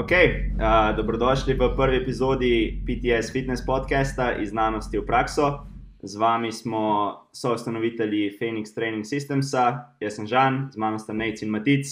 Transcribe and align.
Ok, 0.00 0.12
uh, 0.16 0.96
dobrodošli 0.96 1.52
v 1.54 1.76
prvi 1.76 1.96
epizodi 2.00 2.80
PTS 2.86 3.32
Fitness 3.32 3.60
podcasta 3.66 4.32
iz 4.40 4.48
znanosti 4.48 4.96
v 4.96 5.04
prakso. 5.04 5.68
Z 6.00 6.16
vami 6.16 6.48
smo 6.52 7.12
soustanovitelji 7.36 8.32
Phoenix 8.40 8.72
Training 8.72 9.04
Systemsa, 9.04 9.92
jaz 10.00 10.16
sem 10.16 10.24
Žan, 10.24 10.72
z 10.72 10.80
mano 10.80 10.96
sta 10.96 11.12
Nec 11.12 11.44
in 11.44 11.52
Matic. 11.52 11.84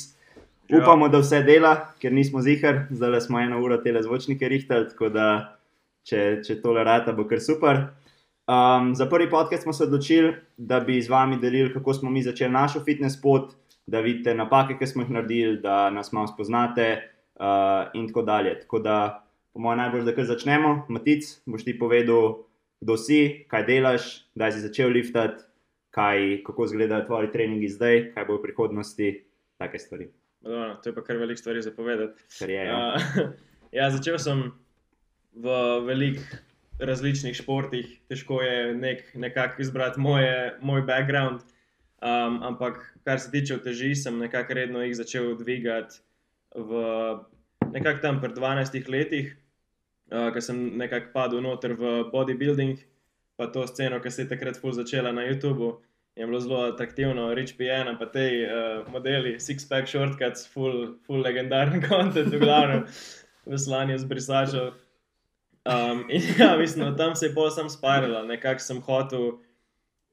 Upamo, 0.72 1.12
da 1.12 1.20
vse 1.20 1.42
dela, 1.44 1.92
ker 2.00 2.08
nismo 2.16 2.40
zihar, 2.40 2.88
zdaj 2.88 3.28
smo 3.28 3.44
eno 3.44 3.60
uro 3.60 3.76
tele 3.76 4.00
zvočnike 4.00 4.48
rihtali, 4.48 4.88
tako 4.88 5.12
da 5.12 5.28
če, 6.08 6.40
če 6.48 6.62
tole 6.64 6.88
rata, 6.88 7.12
bo 7.12 7.28
kar 7.28 7.44
super. 7.44 7.92
Um, 8.48 8.96
za 8.96 9.04
prvi 9.04 9.28
podcast 9.28 9.68
smo 9.68 9.76
se 9.76 9.84
odločili, 9.84 10.32
da 10.56 10.80
bi 10.80 10.96
z 10.96 11.12
vami 11.12 11.36
delili, 11.36 11.74
kako 11.76 12.00
smo 12.00 12.08
mi 12.08 12.24
začeli 12.24 12.56
našo 12.56 12.80
fitness 12.88 13.20
pot, 13.20 13.52
da 13.84 14.00
vidite 14.00 14.32
napake, 14.32 14.80
ki 14.80 14.88
smo 14.88 15.04
jih 15.04 15.12
naredili, 15.12 15.60
da 15.60 15.90
nas 15.92 16.08
malo 16.16 16.32
spoznate 16.32 17.17
uh, 17.38 17.90
in 17.94 18.06
tako 18.06 18.22
dalje. 18.22 18.60
Tako 18.60 18.78
da, 18.78 19.24
po 19.52 19.60
mojem, 19.60 19.78
najbolj, 19.78 20.04
da 20.04 20.14
kar 20.14 20.26
začnemo. 20.28 20.74
Matic, 20.88 21.30
boš 21.46 21.64
ti 21.64 21.78
povedal, 21.78 22.44
kdo 22.80 22.96
si, 23.00 23.20
kaj 23.50 23.66
delaš, 23.66 24.08
kdaj 24.34 24.54
si 24.54 24.64
začel 24.66 24.94
liftati, 24.94 25.44
kaj, 25.94 26.42
kako 26.46 26.68
izgledajo 26.68 27.06
tvoji 27.06 27.32
treningi 27.32 27.70
zdaj, 27.72 28.10
kaj 28.14 28.28
bo 28.28 28.38
v 28.38 28.44
prihodnosti, 28.46 29.12
take 29.58 29.78
stvari. 29.78 30.10
Dobro, 30.40 30.74
to 30.82 30.90
je 30.90 30.94
pa 30.94 31.02
kar 31.02 31.18
veliko 31.18 31.40
stvari 31.40 31.62
za 31.62 31.72
povedati. 31.74 32.22
Je, 32.40 32.54
ja. 32.54 32.94
Uh, 32.94 33.30
ja, 33.78 33.90
začel 33.90 34.18
sem 34.22 34.50
v 35.34 35.54
velikih 35.86 36.26
različnih 36.78 37.34
športih, 37.34 37.86
težko 38.06 38.38
je 38.42 38.74
nek, 38.74 39.02
nekako 39.14 39.62
izbrati 39.62 40.00
moje, 40.00 40.58
moj 40.62 40.82
background. 40.86 41.42
Um, 41.98 42.38
ampak 42.46 42.78
kar 43.02 43.18
se 43.18 43.30
tiče 43.30 43.58
teži, 43.58 43.96
sem 43.98 44.18
nekako 44.18 44.54
redno 44.54 44.84
jih 44.84 44.94
začel 44.94 45.32
dvigati 45.34 45.98
v 46.54 46.70
nekako 47.72 48.00
tam 48.02 48.20
pred 48.20 48.32
12 48.36 48.88
letih, 48.88 49.36
uh, 50.12 50.30
ko 50.32 50.40
sem 50.40 50.78
nekako 50.78 51.12
padel 51.12 51.42
noter 51.44 51.74
v 51.76 52.08
bodybuilding, 52.12 52.78
pa 53.36 53.46
to 53.52 53.66
sceno, 53.66 54.00
ki 54.00 54.10
se 54.10 54.24
je 54.24 54.32
takrat 54.32 54.58
ful 54.58 54.72
začela 54.72 55.12
na 55.12 55.28
YouTubu. 55.28 55.78
Je 56.18 56.26
bilo 56.26 56.40
zelo 56.40 56.64
atraktivno, 56.66 57.30
Rich 57.34 57.54
PN, 57.54 57.94
pa 57.98 58.08
te 58.10 58.24
uh, 58.42 58.82
modeli, 58.90 59.36
Six-Pack 59.38 59.86
Shortcuts, 59.86 60.48
full, 60.50 60.98
full 61.06 61.22
legendaren 61.22 61.78
kontent, 61.88 62.34
v 62.34 62.40
glavnem, 62.42 62.86
veslanje 63.46 63.98
z 63.98 64.04
brisačev. 64.04 64.72
Um, 65.68 66.08
in 66.10 66.22
ja, 66.38 66.56
mislim, 66.58 66.90
da 66.90 66.96
tam 66.96 67.14
se 67.14 67.26
je 67.26 67.34
pol 67.34 67.50
sam 67.50 67.70
spirala, 67.70 68.24
nekako 68.26 68.64
sem 68.64 68.80
hotel, 68.82 69.38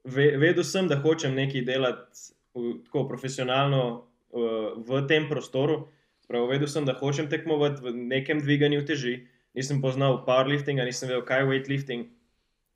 ve, 0.03 0.36
vedel 0.38 0.63
sem, 0.63 0.88
da 0.88 1.00
hočem 1.02 1.33
nekaj 1.33 1.66
delati 1.66 2.30
v, 2.53 2.78
tako 2.86 3.08
profesionalno 3.09 3.81
uh, 4.30 4.78
v 4.78 5.02
tem 5.09 5.25
prostoru. 5.30 5.88
Prav, 6.28 6.48
vedel 6.50 6.70
sem, 6.72 6.86
da 6.88 6.95
hočem 6.98 7.30
tekmovati 7.30 7.84
v 7.86 7.94
nekem 8.09 8.42
dviganju 8.42 8.86
teži. 8.88 9.16
Nisem 9.56 9.81
poznal 9.81 10.23
powerliftinga, 10.26 10.86
nisem 10.88 11.12
vedel, 11.12 11.23
kaj 11.28 11.44
je 11.44 11.50
weightlifting, 11.52 12.08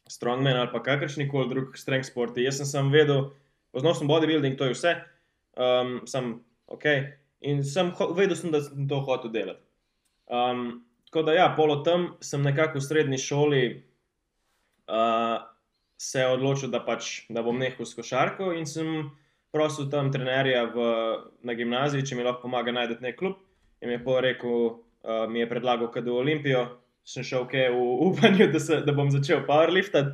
strongman 0.10 0.58
ali 0.58 0.72
pa 0.72 0.82
kakršni 0.84 1.28
koli 1.30 1.50
drug 1.52 1.78
strength 1.78 2.10
sporti. 2.10 2.46
Jaz 2.46 2.62
sem 2.62 2.70
samo 2.70 2.94
vedel, 2.94 3.32
poznal 3.76 3.98
sem 3.98 4.10
bodybuilding, 4.10 4.58
to 4.58 4.70
je 4.70 4.78
vse, 4.78 4.94
um, 5.58 6.00
sem 6.10 6.38
ok. 6.72 6.86
In 7.42 7.64
sem 7.66 7.92
vedel, 8.16 8.38
sem, 8.38 8.54
da 8.54 8.62
sem 8.64 8.88
to 8.90 9.02
hotel 9.06 9.34
delati. 9.34 9.64
Um, 10.30 10.84
tako 11.10 11.26
da, 11.28 11.36
ja, 11.38 11.48
polo 11.58 11.82
tam 11.84 12.14
sem 12.22 12.44
nekako 12.46 12.80
v 12.80 12.86
srednji 12.86 13.22
šoli 13.22 13.64
uh, 14.88 15.42
se 15.98 16.26
odločil, 16.26 16.70
da, 16.72 16.84
pač, 16.86 17.26
da 17.34 17.44
bom 17.44 17.58
nehal 17.60 17.86
s 17.86 17.98
košarko 17.98 18.54
in 18.56 18.70
sem 18.70 19.10
prosil 19.52 19.90
tam 19.90 20.12
trenerja 20.12 20.66
v, 20.74 20.90
na 21.44 21.56
gimnaziji, 21.58 22.06
če 22.06 22.18
mi 22.18 22.26
lahko 22.26 22.46
pomaga 22.46 22.74
najti 22.76 23.00
nek 23.02 23.18
klub. 23.20 23.40
In 23.82 23.90
mi 23.90 23.96
je 23.96 24.22
rekel, 24.22 24.52
uh, 24.52 25.26
mi 25.30 25.40
je 25.40 25.50
predlagal, 25.50 25.92
da 25.96 26.12
v 26.12 26.22
Olimpijo. 26.22 26.68
Sem 27.10 27.24
šel 27.24 27.48
okay, 27.48 27.72
v 27.74 27.80
upanju, 28.10 28.50
da, 28.54 28.60
se, 28.60 28.82
da 28.86 28.94
bom 28.94 29.10
začel 29.10 29.46
powerliftati. 29.48 30.14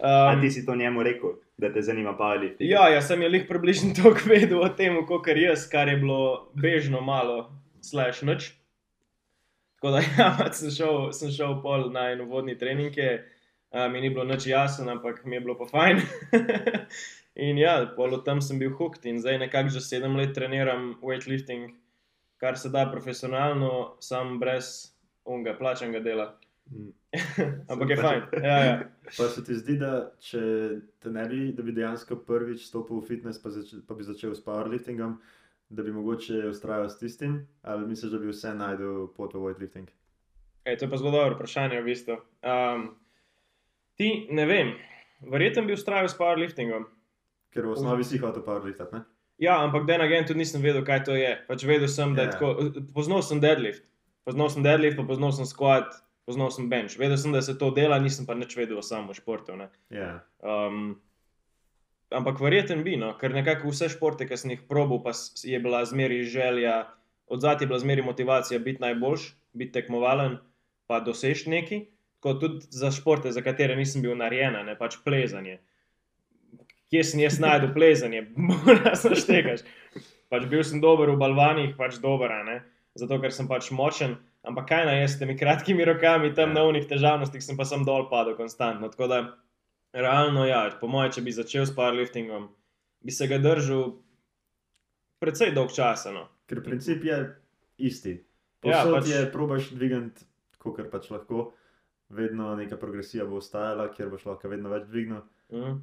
A 0.00 0.34
Um, 0.34 0.40
ti 0.40 0.50
si 0.50 0.64
to 0.66 0.74
njemu 0.74 1.02
rekel, 1.02 1.36
da 1.58 1.70
te 1.72 1.82
zanima 1.82 2.16
powerlifting? 2.18 2.66
Ja, 2.66 2.88
jaz 2.90 3.06
sem 3.08 3.22
je 3.22 3.28
lih 3.28 3.44
približno 3.48 3.94
toliko 4.02 4.26
vedel 4.26 4.58
o 4.58 4.68
tem, 4.68 4.98
kot 5.06 5.28
jaz, 5.28 5.68
kar 5.70 5.88
je 5.88 5.96
bilo 6.00 6.50
bežno 6.54 7.00
malo, 7.00 7.52
slash 7.82 8.24
noč. 8.26 8.50
Tako 9.78 9.94
da 9.94 10.02
ja, 10.18 10.50
sem 10.52 10.72
šel, 10.74 11.12
sem 11.12 11.30
šel 11.30 11.60
pol 11.62 11.92
na 11.92 12.08
eno 12.16 12.26
vodni 12.26 12.58
trening, 12.58 12.96
uh, 12.98 13.86
mi 13.92 14.00
ni 14.00 14.10
bilo 14.10 14.24
nič 14.24 14.48
jasno, 14.48 14.90
ampak 14.90 15.22
mi 15.24 15.36
je 15.36 15.44
bilo 15.44 15.58
pa 15.60 15.68
fajn. 15.70 16.02
In 17.34 17.58
ja, 17.58 17.76
pol 17.96 18.14
od 18.14 18.24
tam 18.24 18.40
sem 18.40 18.58
bil 18.58 18.74
hooked 18.78 19.06
in 19.06 19.20
zdaj 19.20 19.38
nekako 19.38 19.74
že 19.74 19.80
sedem 19.80 20.16
let 20.16 20.34
treniram 20.34 20.94
weightlifting, 21.02 21.74
kar 22.36 22.58
se 22.58 22.68
da 22.68 22.86
profesionalno, 22.90 23.96
sam 24.00 24.38
brez 24.40 24.94
unga 25.24 25.56
plačanega 25.58 26.00
dela. 26.00 26.34
Mm. 26.70 26.92
ampak 27.70 27.90
je 27.90 27.96
fajn. 27.96 28.22
Ja, 28.42 28.58
ja. 28.64 28.74
Pa 29.16 29.28
se 29.28 29.44
ti 29.44 29.54
zdi, 29.54 29.76
da 29.78 30.10
če 30.22 30.40
te 31.02 31.12
ne 31.12 31.24
bi, 31.30 31.40
da 31.54 31.62
bi 31.62 31.74
dejansko 31.76 32.18
prvič 32.26 32.66
stopil 32.66 33.00
v 33.00 33.08
fitness, 33.08 33.40
pa, 33.42 33.52
zač, 33.54 33.74
pa 33.86 33.94
bi 33.94 34.06
začel 34.06 34.34
s 34.34 34.42
powerliftingom, 34.44 35.18
da 35.74 35.84
bi 35.84 35.94
mogoče 35.94 36.44
ustrajal 36.50 36.88
s 36.90 36.98
tistim, 36.98 37.42
ali 37.62 37.86
misliš, 37.88 38.14
da 38.14 38.22
bi 38.22 38.32
vse 38.32 38.54
najdel 38.58 39.06
pot 39.16 39.36
v 39.36 39.44
weightlifting? 39.44 39.92
Ej, 40.64 40.80
to 40.80 40.86
je 40.86 40.90
pa 40.90 41.00
zelo 41.00 41.12
dobro 41.12 41.36
vprašanje, 41.36 41.82
v 41.82 41.88
bistvu. 41.90 42.18
Um, 42.40 42.88
ti 44.00 44.26
ne 44.32 44.46
vem, 44.48 44.74
verjetno 45.30 45.66
bi 45.68 45.76
ustrajal 45.76 46.08
s 46.08 46.18
powerliftingom. 46.18 46.88
Ker 47.54 47.66
v 47.66 47.74
osnovi 47.76 48.04
si 48.04 48.18
hotel 48.18 48.42
powerliftati, 48.42 48.96
ne? 48.98 49.04
Ja, 49.42 49.58
ampak 49.64 49.86
den 49.86 50.02
agent 50.02 50.28
tudi 50.30 50.38
nisem 50.42 50.62
vedel, 50.62 50.84
kaj 50.86 51.04
to 51.08 51.14
je. 51.18 51.32
Pač 51.48 51.64
vedel 51.66 51.88
sem, 51.90 52.14
da 52.14 52.22
je 52.22 52.26
Ja. 52.28 52.32
tako. 52.32 52.70
Poznal 52.94 53.22
sem 53.22 53.40
deadlift, 53.42 53.82
poznal 54.26 54.50
sem 54.50 54.62
deadlift, 54.62 54.96
pa 54.98 55.02
poznal 55.06 55.32
sem 55.34 55.46
squat, 55.46 55.94
poznal 56.26 56.50
sem 56.54 56.68
bench. 56.70 56.98
Vedel 56.98 57.18
sem, 57.18 57.32
da 57.34 57.42
se 57.42 57.54
to 57.58 57.70
dela, 57.74 57.98
nisem 57.98 58.26
pa 58.26 58.34
nič 58.34 58.54
vedel 58.56 58.78
o 58.78 58.82
samem 58.82 59.14
športu. 59.14 59.56
Ne. 59.58 59.68
Ja. 59.90 60.22
Um, 60.42 61.00
ampak 62.14 62.38
verjeten 62.40 62.84
bi, 62.86 62.96
no, 62.96 63.14
ker 63.18 63.34
nekako 63.34 63.70
vse 63.74 63.88
športe, 63.90 64.26
ki 64.26 64.38
sem 64.38 64.54
jih 64.54 64.62
probil, 64.70 65.02
pa 65.02 65.10
je 65.42 65.58
bila 65.60 65.82
zmeri 65.84 66.22
želja, 66.24 66.86
od 67.26 67.40
zadaj 67.42 67.64
je 67.64 67.70
bila 67.70 67.78
zmeri 67.78 68.02
motivacija 68.02 68.58
biti 68.62 68.82
najboljši, 68.82 69.34
biti 69.52 69.72
tekmovalen, 69.72 70.38
pa 70.86 71.00
doseči 71.00 71.50
neki. 71.50 71.86
Tako 72.20 72.38
tudi 72.40 72.60
za 72.70 72.90
športe, 72.90 73.32
za 73.32 73.42
katere 73.42 73.76
nisem 73.76 74.02
bil 74.02 74.14
narejen, 74.16 74.56
ne 74.66 74.78
pač 74.78 74.96
plezanje. 75.04 75.58
Kje 76.90 77.04
sem 77.04 77.20
jaz 77.20 77.38
najdel 77.40 77.72
plezanje, 77.74 78.26
moraš 78.48 79.04
naštekaš. 79.08 79.64
Pač 80.28 80.46
bil 80.50 80.62
sem 80.64 80.80
dober 80.80 81.10
v 81.14 81.18
balvanih, 81.20 81.74
pač 81.78 82.00
dober, 82.02 82.30
ne? 82.44 82.62
zato 82.94 83.16
ker 83.20 83.32
sem 83.34 83.48
pač 83.50 83.70
močen. 83.74 84.16
Ampak 84.44 84.68
kaj 84.68 84.84
naj 84.86 85.00
jaz 85.00 85.14
s 85.14 85.18
temi 85.18 85.34
kratkimi 85.38 85.84
rokami, 85.84 86.34
tam 86.34 86.52
Ja. 86.52 86.60
na 86.60 86.62
unih 86.68 86.84
težavnostih, 86.86 87.42
sem 87.42 87.56
pa 87.56 87.64
sem 87.64 87.82
dol 87.84 88.06
padel 88.10 88.36
konstantno. 88.36 88.88
Tako 88.92 89.08
da 89.08 89.18
Realno, 89.94 90.42
ja, 90.42 90.66
po 90.80 90.88
mojem, 90.90 91.12
če 91.12 91.22
bi 91.22 91.30
začel 91.30 91.62
s 91.62 91.70
powerliftingom, 91.70 92.48
bi 93.00 93.12
se 93.14 93.28
ga 93.30 93.38
držal 93.38 93.92
precej 95.22 95.52
dolg 95.54 95.70
časa. 95.70 96.10
No. 96.10 96.24
Ker 96.50 96.58
princip 96.66 97.04
je 97.06 97.18
isti. 97.78 98.16
Ja, 98.64 98.82
Posod 98.82 98.90
ja, 98.90 98.98
pač- 98.98 99.10
je, 99.12 99.20
probaš 99.30 99.68
dvigati, 99.70 100.26
kot 100.58 100.80
pač 100.90 101.10
lahko, 101.14 101.52
vedno 102.10 102.56
neka 102.58 102.74
progresija 102.76 103.22
bo 103.24 103.38
ostajala, 103.38 103.86
kjer 103.94 104.10
boš 104.10 104.26
lahko 104.26 104.50
vedno 104.50 104.72
več 104.72 104.88
dvignil. 104.90 105.22
Mm. 105.54 105.78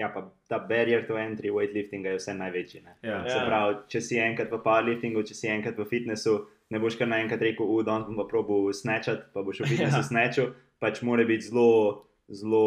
Ja, 0.00 0.08
pa 0.08 0.22
ta 0.48 0.58
barrier 0.58 1.04
to 1.04 1.18
entry 1.20 1.52
weightliftinga 1.52 2.14
je 2.14 2.18
vse 2.18 2.32
največji. 2.34 2.80
Ne? 2.82 2.94
Ja. 3.04 3.20
Se 3.28 3.36
Ja. 3.36 3.44
pravi, 3.46 3.74
če 3.88 4.00
si 4.00 4.16
enkrat 4.18 4.48
v 4.50 4.62
powerliftingu, 4.64 5.20
če 5.22 5.34
si 5.34 5.48
enkrat 5.48 5.76
v 5.76 5.84
fitnessu, 5.84 6.38
ne 6.70 6.80
boš 6.80 6.96
kar 6.96 7.06
naenkrat 7.06 7.42
rekel, 7.42 7.68
da 7.78 7.90
danes 7.90 8.08
bom 8.08 8.16
pa 8.16 8.24
probil 8.24 8.72
snečati, 8.72 9.28
pa 9.34 9.42
boš 9.42 9.60
v 9.60 9.68
fitnessu 9.68 10.00
Ja. 10.00 10.06
snečil. 10.06 10.54
Pač 10.80 11.02
mora 11.02 11.24
biti 11.24 11.44
zelo, 11.44 12.06
zelo 12.30 12.64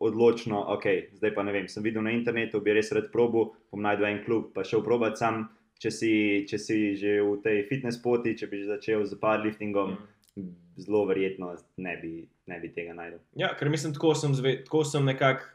odločno, 0.00 0.60
ok, 0.68 0.84
zdaj 1.14 1.32
pa 1.32 1.42
ne 1.42 1.52
vem. 1.52 1.68
Sem 1.68 1.82
videl 1.82 2.02
na 2.02 2.10
internetu, 2.12 2.60
bi 2.60 2.74
res 2.74 2.92
rad 2.92 3.08
probil, 3.12 3.54
bom 3.72 3.80
najdel 3.80 4.06
en 4.06 4.20
klub, 4.24 4.52
pa 4.52 4.60
šel 4.62 4.84
probat 4.84 5.16
sam. 5.16 5.48
Če 5.76 5.90
si, 5.92 6.12
če 6.48 6.58
si 6.58 6.76
že 6.96 7.20
v 7.20 7.36
tej 7.44 7.62
fitness 7.68 7.98
poti, 8.00 8.32
če 8.34 8.46
bi 8.48 8.62
že 8.62 8.70
začel 8.70 9.04
z 9.04 9.16
powerliftingom, 9.16 9.96
Mm. 10.36 10.52
zelo 10.76 11.06
verjetno 11.08 11.54
ne 11.78 11.96
bi, 11.96 12.28
ne 12.46 12.58
bi 12.60 12.68
tega 12.68 12.92
najdel. 12.92 13.18
Ja, 13.40 13.54
ker 13.56 13.70
mislim, 13.72 13.94
tako 13.94 14.12
sem, 14.14 14.34
zve, 14.36 14.58
tako 14.64 14.84
sem 14.84 15.00
nekako 15.04 15.48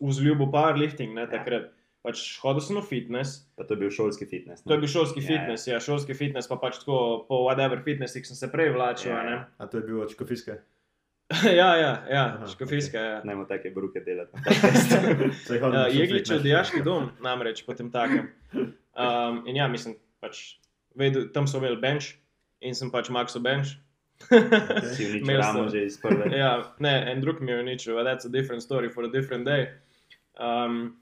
vzljubil 0.00 0.48
powerlifting 0.52 1.14
ne, 1.14 1.26
Ja. 1.26 1.32
takrat. 1.38 1.72
Pač 2.06 2.20
hodil 2.38 2.62
sem 2.62 2.76
v 2.78 2.86
fitness, 2.86 3.48
Pa 3.58 3.64
to 3.66 3.74
je 3.74 3.80
bil 3.80 3.90
šolski 3.90 4.26
fitness. 4.30 4.62
to 4.62 4.70
je 4.72 4.78
bil 4.78 4.86
šolski 4.88 5.18
Ja, 5.18 5.26
ja. 5.26 5.28
fitness, 5.28 5.66
ja, 5.66 5.80
šolski 5.82 6.14
fitness, 6.14 6.46
pa 6.46 6.54
pač 6.56 6.78
tako 6.78 7.26
po 7.26 7.40
whatever 7.42 7.82
fitnessih 7.82 8.22
sem 8.22 8.36
se 8.36 8.46
prej 8.46 8.70
vlačil. 8.70 9.10
Ja, 9.10 9.18
a 9.18 9.22
ne. 9.24 9.30
ja. 9.32 9.48
A 9.58 9.66
to 9.66 9.78
je 9.78 9.82
bil 9.82 10.00
od 10.00 10.12
škofiske? 10.14 10.54
ja, 11.58 11.74
ja, 11.74 11.92
ja 12.06 12.24
Aha, 12.38 12.46
škofijska. 12.46 12.98
Ja. 12.98 13.14
Ne 13.24 13.34
moremo 13.34 13.48
take 13.50 13.70
bruke 13.74 13.98
delati. 14.00 14.30
Na 14.38 15.86
Jegličev 15.98 16.38
fitness. 16.38 16.42
dijaški 16.42 16.82
dom, 16.86 17.10
namreč 17.20 17.64
potem 17.66 17.90
takem. 17.90 18.30
Um, 18.54 19.42
in 19.46 19.56
ja, 19.58 19.66
mislim, 19.68 19.96
pač, 20.22 20.60
vedel, 20.94 21.26
tam 21.34 21.46
so 21.50 21.58
imeli 21.58 21.76
bench 21.82 22.14
in 22.62 22.74
sem 22.74 22.90
pač 22.90 23.10
Maxo 23.10 23.42
bench. 23.42 23.74
si 24.90 25.06
uničil 25.06 25.36
ramo 25.36 25.58
sem- 25.60 25.68
že 25.70 25.84
iz 25.84 25.98
prve. 25.98 26.30
ja, 26.32 26.52
ne, 26.78 27.12
en 27.12 27.20
drug 27.20 27.40
mi 27.40 27.52
je 27.52 27.60
uničil, 27.60 27.94
but 27.94 28.04
that's 28.04 28.24
a 28.24 28.30
different 28.30 28.62
story 28.62 28.88
for 28.88 29.04
a 29.04 29.08
different 29.08 29.44
day. 29.44 29.66
Um, 30.34 30.96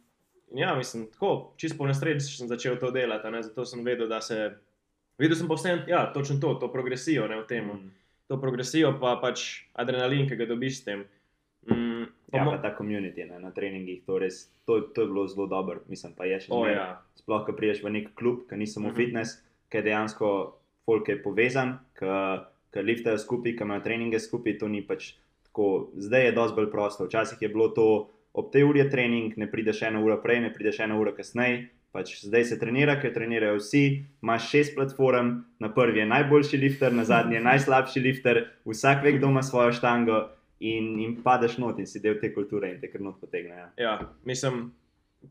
in 0.51 0.59
ja, 0.59 0.75
mislim, 0.75 1.07
tako, 1.09 1.53
čisto 1.57 1.77
po 1.77 1.87
nesreči 1.87 2.21
sem 2.29 2.47
začel 2.47 2.77
to 2.77 2.91
delati, 2.91 3.27
ne, 3.29 3.43
zato 3.43 3.65
sem 3.65 3.83
vedel, 3.83 4.09
da 4.09 4.21
se 4.21 4.53
Videl 5.15 5.37
sem 5.37 5.47
pa 5.47 5.55
vse, 5.55 5.85
ja, 5.87 6.09
točno 6.09 6.37
to, 6.37 6.55
to 6.57 6.67
progresijo 6.69 7.29
ne, 7.29 7.37
v 7.37 7.47
tem. 7.47 7.65
Mm. 7.65 7.91
To 8.27 8.35
progresijo, 8.35 8.97
pa 8.99 9.15
pač 9.17 9.45
adrenalin, 9.73 10.27
ki 10.27 10.35
ga 10.35 10.45
dobiš 10.45 10.75
s 10.75 10.85
tem. 10.85 11.05
Mm, 11.65 12.09
pa 12.27 12.35
Ja, 12.35 12.45
pa 12.45 12.59
ta 12.59 12.73
komunity 12.73 13.23
ne, 13.23 13.39
na 13.39 13.51
treningih, 13.51 14.03
to, 14.03 14.19
res, 14.19 14.51
to, 14.65 14.81
to 14.89 15.01
je 15.01 15.07
bilo 15.07 15.23
zelo 15.25 15.47
dobro, 15.47 15.85
mislim, 15.87 16.13
pa 16.13 16.27
je 16.27 16.41
še 16.41 16.51
O, 16.51 16.59
zmeraj. 16.59 16.75
ja. 16.75 16.89
Sploh, 17.15 17.45
ko 17.45 17.53
priješ 17.53 17.83
v 17.83 17.93
nek 17.93 18.11
klub, 18.13 18.43
ki 18.45 18.57
ni 18.57 18.67
samo 18.67 18.89
Mhm. 18.89 18.97
fitness, 18.97 19.39
ki 19.71 19.77
je 19.77 19.83
dejansko 19.85 20.29
folk 20.85 21.09
je 21.09 21.17
povezan, 21.17 21.79
ki 21.95 22.11
liftajo 22.83 23.19
skupaj, 23.19 23.55
ki 23.57 23.63
imajo 23.63 23.85
treninge 23.85 24.19
skupaj, 24.19 24.59
to 24.59 24.69
ni 24.69 24.83
pač 24.87 25.15
tako. 25.47 25.91
Zdaj 25.95 26.27
je 26.27 26.33
dosti 26.33 26.57
bolj 26.57 26.71
prosto. 26.71 27.07
Včasih 27.07 27.43
je 27.43 27.49
bilo 27.49 27.69
to 27.69 27.89
ob 28.35 28.51
tej 28.53 28.67
uri 28.67 28.83
je 28.83 28.91
trening, 28.91 29.37
ne 29.39 29.51
prideš 29.51 29.83
eno 29.83 30.03
uro 30.03 30.19
prej, 30.23 30.41
ne 30.41 30.53
prideš 30.53 30.81
eno 30.85 30.99
uro 31.01 31.15
kasneje. 31.15 31.69
Pač 31.95 32.17
zdaj 32.27 32.45
se 32.45 32.57
trenira, 32.59 32.97
ker 32.99 33.13
trenirajo 33.15 33.61
vsi. 33.61 33.85
Imaš 34.23 34.49
šest 34.51 34.75
platform, 34.75 35.29
na 35.63 35.71
prvi 35.75 36.03
je 36.03 36.07
najboljši 36.11 36.59
lifter, 36.59 36.93
na 36.93 37.05
zadnji 37.07 37.39
je 37.39 37.45
najslabši 37.45 38.01
lifter, 38.01 38.41
vsak 38.67 39.05
ve, 39.05 39.13
kdo 39.15 39.31
ima 39.31 39.43
svojo 39.47 39.73
štango 39.73 40.25
in, 40.59 40.99
in 41.01 41.15
padeš 41.23 41.59
not 41.63 41.79
in 41.79 41.87
si 41.87 42.03
del 42.03 42.19
te 42.19 42.33
kulture 42.35 42.73
in 42.73 42.81
te 42.81 42.91
kar 42.91 43.01
not 43.01 43.21
potegne. 43.21 43.55
Ja. 43.55 43.69
Ja, 43.79 43.95
mislim, 44.25 44.73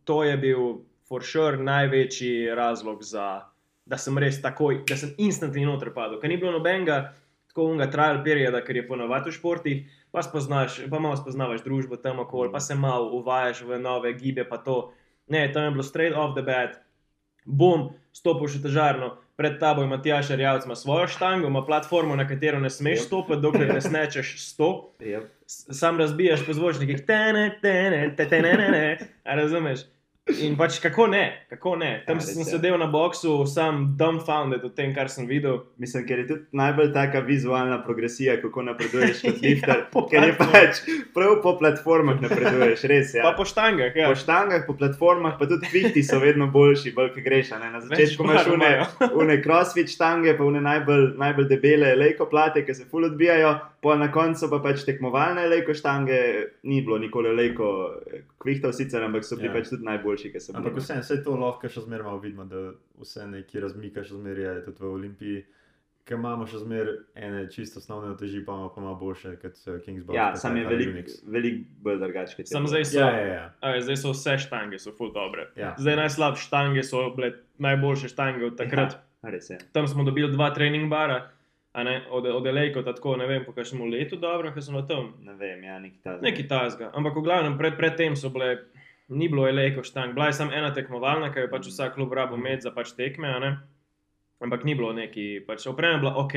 to 0.07 0.24
je 0.24 0.38
bil 0.38 0.86
for 1.07 1.24
sure 1.28 1.60
največji 1.60 2.56
razlog 2.56 3.04
za, 3.04 3.44
da 3.86 4.00
sem 4.00 4.18
res 4.18 4.40
takoj, 4.42 4.86
da 4.88 4.95
sem 4.95 5.12
instantno 5.18 5.66
noter 5.68 5.92
padel. 5.92 6.22
Ker 6.22 6.31
ni 6.31 6.40
bilo 6.40 6.56
nobenega 6.56 7.12
tako 7.54 7.68
unga 7.70 7.86
trial 7.92 8.24
perioda, 8.26 8.64
ker 8.66 8.76
je 8.76 8.88
ponovadi 8.88 9.30
v 9.30 9.34
športih, 9.38 9.82
pa, 10.12 10.24
spoznaš, 10.26 10.80
pa 10.90 11.00
malo 11.00 11.14
spoznavaš 11.18 11.62
družbo 11.62 12.00
tam 12.02 12.20
okoli, 12.20 12.50
pa 12.52 12.60
se 12.60 12.74
malo 12.76 13.12
uvajaš 13.14 13.62
v 13.62 13.78
nove 13.80 14.14
gibe, 14.18 14.42
pa 14.50 14.58
to. 14.58 14.92
Ne, 15.30 15.46
tam 15.54 15.64
je 15.70 15.72
bilo 15.72 15.84
straight 15.86 16.18
off 16.18 16.34
the 16.34 16.42
bat, 16.42 16.82
bom, 17.46 17.92
stopil 18.12 18.50
še 18.50 18.64
težarno. 18.64 19.20
Pred 19.38 19.60
tabo 19.62 19.82
ima 19.86 19.98
Matjaš 19.98 20.30
Rjavc, 20.34 20.66
ima 20.66 20.76
svojo 20.76 21.08
štango, 21.08 21.48
ima 21.48 21.62
platformo, 21.66 22.16
na 22.16 22.26
katero 22.28 22.60
ne 22.60 22.70
smeš 22.70 23.00
Yep. 23.00 23.06
stopiti, 23.06 23.42
dokler 23.42 23.74
ne 23.74 23.82
snečeš 23.82 24.34
100 24.58 24.68
Yep. 25.00 25.30
sam 25.46 25.98
razbijaš 25.98 26.46
po 26.46 26.54
zvočnikih, 26.54 27.06
tene, 27.06 27.60
tene, 27.62 28.16
te, 28.18 28.28
tene, 28.30 28.54
ne, 28.54 28.70
ne, 28.70 28.98
a 29.24 29.36
razumeš? 29.36 29.86
In 30.40 30.54
pač 30.56 30.78
kako 30.80 31.08
ne, 31.12 31.46
kako 31.52 31.75
ne. 31.75 32.04
Tam 32.08 32.16
Ja, 32.16 32.24
sem 32.24 32.46
sedel 32.48 32.78
na 32.80 32.86
boksu, 32.88 33.44
sam 33.46 33.90
dumbfounded 34.00 34.64
od 34.64 34.72
tem, 34.72 34.94
kar 34.96 35.10
sem 35.12 35.25
videl. 35.28 35.58
Mislim, 35.78 36.06
ker 36.08 36.22
je 36.22 36.28
tudi 36.30 36.46
najbolj 36.56 36.94
taka 36.96 37.20
vizualna 37.20 37.81
progresija, 37.84 38.38
kako 38.42 38.64
napreduješ 38.70 39.20
kot 39.22 39.42
lifter. 39.44 39.81
Ja, 39.84 40.04
ker 40.10 40.24
je 40.24 40.38
pač 40.40 40.80
prav 41.14 41.36
po 41.44 41.58
platformah 41.60 42.24
napreduješ, 42.24 42.86
res 42.88 43.12
je. 43.14 43.20
Pa 43.20 43.34
Ja. 43.34 43.36
po 43.36 43.44
štangah, 43.44 43.92
ja. 44.00 44.08
Po 44.08 44.16
štangah, 44.16 44.64
po 44.64 44.78
platformah, 44.80 45.36
pa 45.36 45.50
tudi 45.52 45.68
kvihti 45.68 46.06
so 46.08 46.22
vedno 46.24 46.48
boljši, 46.48 46.96
bolj 46.96 47.12
ki 47.18 47.22
greš. 47.22 47.52
Ne? 47.60 47.74
Na 47.76 47.84
začetku 47.84 48.24
imaš 48.24 48.48
une, 48.48 48.72
une 49.12 49.38
crossfit 49.44 49.92
štange, 49.92 50.38
pa 50.40 50.48
une 50.48 50.64
najbolj, 50.64 51.18
najbolj 51.19 51.52
debele 51.52 51.92
lejko 52.00 52.31
plate, 52.31 52.64
ki 52.64 52.72
se 52.74 52.88
ful 52.88 53.12
odbijajo, 53.12 53.58
pa 53.83 53.95
na 53.95 54.07
koncu 54.09 54.47
pa 54.50 54.59
pač 54.62 54.83
tekmovalne 54.83 55.47
lejko 55.47 55.74
štange, 55.74 56.19
ni 56.63 56.81
bilo 56.81 56.97
nikoli 56.97 57.33
lejko 57.33 57.68
kvihtov 58.38 58.71
sicer, 58.71 59.03
ampak 59.03 59.24
so 59.24 59.35
bili 59.35 59.47
Ja. 59.47 59.53
pač 59.53 59.69
tudi 59.69 59.83
najboljši, 59.83 60.31
ki 60.31 60.39
so 60.39 60.53
bili. 60.53 60.62
Ampak 60.62 60.80
vseeno, 60.80 61.01
vse 61.01 61.19
to 61.21 61.35
lahko 61.35 61.68
še 61.68 61.81
zmeraj 61.81 62.06
malo 62.06 62.19
vidimo, 62.19 62.45
da 62.45 62.71
vse 62.97 63.27
neki 63.27 63.59
razmika 63.59 64.01
še 64.01 64.15
zmeraj 64.15 64.45
je 64.45 64.63
tudi 64.63 64.80
v 64.80 64.94
Olimpiji. 64.94 65.44
Ker 66.03 66.18
imamo 66.18 66.44
še 66.44 66.59
zmeraj 66.59 66.95
ene 67.18 67.45
čisto 67.47 67.80
osnovne 67.80 68.09
uteži, 68.12 68.41
pa 68.41 68.51
imamo 68.51 68.69
pa 68.69 68.81
malo 68.81 68.95
boljše 68.97 69.38
kot 69.38 69.56
so 69.56 69.77
Kingsbox. 69.77 70.12
Ja, 70.13 70.25
pa 70.30 70.35
sam 70.35 70.57
je 70.57 70.65
veliko 70.65 70.91
Unix. 70.91 71.13
velik 71.25 71.62
bolj 71.80 72.00
drugačen. 72.00 72.45
Sam 72.45 72.68
zdaj 72.68 72.83
so, 72.85 72.97
Ja, 72.97 73.07
ja, 73.09 73.27
ja. 73.30 73.45
a, 73.62 73.80
zdaj 73.80 73.97
so 73.97 74.12
vse 74.12 74.35
štange, 74.38 74.75
so 74.77 74.91
full 74.91 75.12
dobre. 75.12 75.47
ja. 75.56 75.75
Zdaj 75.77 75.95
najslabše 75.97 76.44
štange 76.44 76.83
so 76.83 77.06
bile 77.12 77.31
najboljše 77.57 78.07
štange 78.09 78.45
od 78.45 78.57
takrat. 78.57 79.00
Ja, 79.24 79.30
res 79.30 79.47
je. 79.50 79.57
Tam 79.71 79.88
smo 79.88 80.03
dobili 80.03 80.27
dva 80.30 80.51
trening 80.51 80.89
bara, 80.89 81.31
ne, 81.81 82.06
od, 82.10 82.25
od 82.30 82.46
Elejko, 82.46 82.84
tako 82.86 83.16
ne 83.18 83.25
vem, 83.25 83.42
po 83.42 83.52
kakšnem 83.52 83.90
letu 83.90 84.16
dobro, 84.16 84.52
ker 84.54 84.62
sem 84.62 84.75
na 84.78 84.84
tam. 84.86 85.14
Ne 85.25 85.34
vem, 85.34 85.64
ja, 85.64 85.80
neki 85.80 85.98
ta. 86.04 86.20
Neki 86.22 86.46
tasga. 86.46 86.92
Ampak 86.94 87.18
v 87.18 87.24
glavnem, 87.24 87.58
pred, 87.58 87.74
pred 87.74 87.98
tem 87.98 88.14
so 88.14 88.30
bile, 88.30 88.70
ni 89.10 89.25
bilo 89.25 89.48
eleko 89.48 89.81
štang, 89.81 90.14
bila 90.14 90.30
je 90.30 90.38
samo 90.38 90.54
ena 90.54 90.70
tekmovalna, 90.70 91.31
ki 91.34 91.40
je 91.40 91.50
pač 91.50 91.66
vsak 91.68 91.96
klub 91.96 92.14
rabo 92.14 92.38
med 92.38 92.62
za 92.62 92.70
pač 92.70 92.94
tekme, 92.94 93.25
a 93.28 93.40
ne? 93.40 93.52
ampak 94.38 94.64
ni 94.64 94.75
bilo 94.75 94.94
neki, 94.94 95.42
pač 95.48 95.66
oprema 95.66 95.98
je 95.98 96.00
bila 96.00 96.14
ok. 96.16 96.34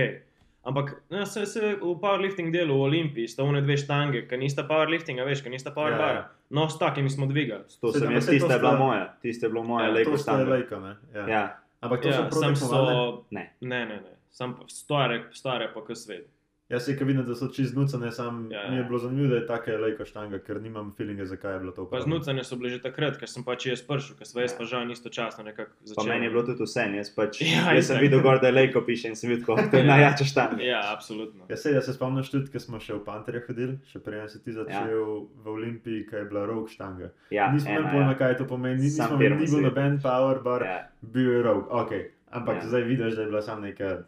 Ampak 0.64 1.02
no, 1.10 1.26
se, 1.26 1.44
se 1.46 1.60
v 1.76 1.92
powerlifting 2.00 2.50
delu 2.50 2.74
v 2.74 2.82
Olimpiji 2.82 3.28
sta 3.28 3.44
one 3.44 3.60
dve 3.60 3.76
štange, 3.76 4.24
ki 4.26 4.34
nista 4.36 4.64
powerliftinga, 4.66 5.22
veš, 5.22 5.42
ki 5.42 5.50
nista 5.50 5.70
power 5.70 5.92
Ja, 5.92 5.98
bara. 5.98 6.12
ja. 6.14 6.24
No, 6.50 6.64
s 6.66 6.78
takimi 6.78 7.10
smo 7.10 7.26
dvigali. 7.26 7.66
To 7.80 7.92
sem 7.92 8.10
jaz, 8.10 8.26
tista 8.26 8.52
je 8.52 8.58
bila 8.58 8.74
moja, 8.74 9.04
tista 9.22 9.46
je 9.46 9.50
bila 9.50 9.62
moja, 9.62 9.86
Ja, 9.86 9.92
lejko 9.92 10.10
To 10.10 10.18
sta 10.18 10.32
stanga. 10.32 10.50
lejko, 10.50 10.80
ne? 10.80 10.92
Ja. 11.14 11.24
Ja, 11.28 11.44
Ampak 11.80 12.02
to 12.02 12.08
Ja, 12.08 12.14
so 12.14 12.40
prav 12.40 12.54
so, 12.56 12.80
ne. 13.30 13.52
ne, 13.60 13.80
ne, 13.86 13.96
ne. 14.00 14.15
Sam 14.36 14.56
stare, 14.68 15.22
stare 15.32 15.70
pa 15.72 15.80
kar 15.82 15.96
svet. 15.96 16.26
Jaz 16.68 16.82
se 16.84 16.92
vidim, 16.98 17.22
da 17.22 17.32
so 17.32 17.46
čez 17.48 17.70
nucane, 17.72 18.08
sam 18.10 18.48
Ja, 18.50 18.58
ja, 18.58 18.70
mi 18.70 18.76
je 18.76 18.80
ja. 18.80 18.84
bilo 18.84 18.98
zanimivo, 18.98 19.28
da 19.28 19.36
je 19.36 19.46
taka 19.46 19.76
lejka 19.76 20.04
štanga, 20.04 20.40
ker 20.40 20.58
nimam 20.58 20.88
feelinga, 20.90 21.24
zakaj 21.24 21.52
je 21.52 21.58
bilo 21.60 21.72
to 21.72 21.84
Pa 21.86 22.00
znucane 22.00 22.42
so 22.44 22.56
bile 22.56 22.70
že 22.70 22.80
takrat, 22.80 23.16
ker 23.16 23.28
sem 23.28 23.44
pač 23.44 23.66
jaz 23.66 23.82
prišel, 23.82 24.16
ker 24.18 24.26
sva 24.26 24.42
jaz 24.42 24.50
Ja. 24.50 24.58
pa 24.58 24.64
žal 24.66 24.90
istočasno 24.90 25.44
nekako 25.44 25.70
Pa 25.72 25.86
začel. 25.86 26.08
meni 26.08 26.26
je 26.26 26.30
bilo 26.30 26.42
tudi 26.42 26.62
vse, 26.62 26.84
jaz, 26.92 27.10
pač, 27.10 27.38
Ja, 27.42 27.70
jaz 27.70 27.86
sem 27.86 28.00
videl, 28.00 28.20
gor, 28.20 28.40
da 28.40 28.46
je 28.46 28.54
lejko 28.54 28.82
piše 28.82 29.08
in 29.08 29.16
sem 29.16 29.30
videl, 29.30 29.46
kako 29.46 29.70
to 29.70 29.76
je 29.76 29.84
najjača 29.84 30.24
štanga. 30.26 30.60
Ja, 30.64 30.80
absolutno. 30.90 31.46
Ja, 31.48 31.56
se, 31.56 31.70
jaz 31.70 31.84
se 31.84 31.94
spomnim 31.94 32.24
tudi, 32.26 32.50
ko 32.50 32.58
smo 32.60 32.80
še 32.80 32.94
v 32.94 33.04
Panterju 33.04 33.42
hodili, 33.46 33.78
še 33.86 33.98
prej 34.00 34.26
si 34.28 34.42
ti 34.42 34.52
začel 34.52 34.90
ja. 34.90 35.06
v 35.38 35.46
Olimpiji, 35.48 36.02
kaj 36.04 36.18
je 36.18 36.26
bila 36.26 36.44
rok 36.46 36.66
štanga. 36.68 37.12
Ja, 37.30 37.46
Nismo 37.48 37.70
imeli 37.70 37.88
pojma, 37.88 38.10
ja. 38.10 38.18
kaj 38.18 38.36
to 38.36 38.44
pomeni, 38.46 38.82
ni- 38.82 38.90
Sam 38.90 39.06
nismo 39.06 39.16
imeli 39.18 39.34
ni 39.36 39.46
bil 39.46 39.54
si. 39.54 39.62
noben 39.62 40.00
power 40.02 40.42
bar, 40.42 40.60
ja. 40.62 40.74
Ja. 40.74 40.82
bil 41.00 41.30
je 41.30 41.42
rok, 41.44 41.70
ok. 41.72 41.92
Ampak 42.32 42.54
Ja. 42.56 42.60
ja. 42.60 42.68
zdaj 42.68 42.82
vidiš, 42.84 43.14
da 43.14 43.22
je 43.22 43.28
bila 43.28 43.42
samo 43.42 43.60
neka 43.62 44.02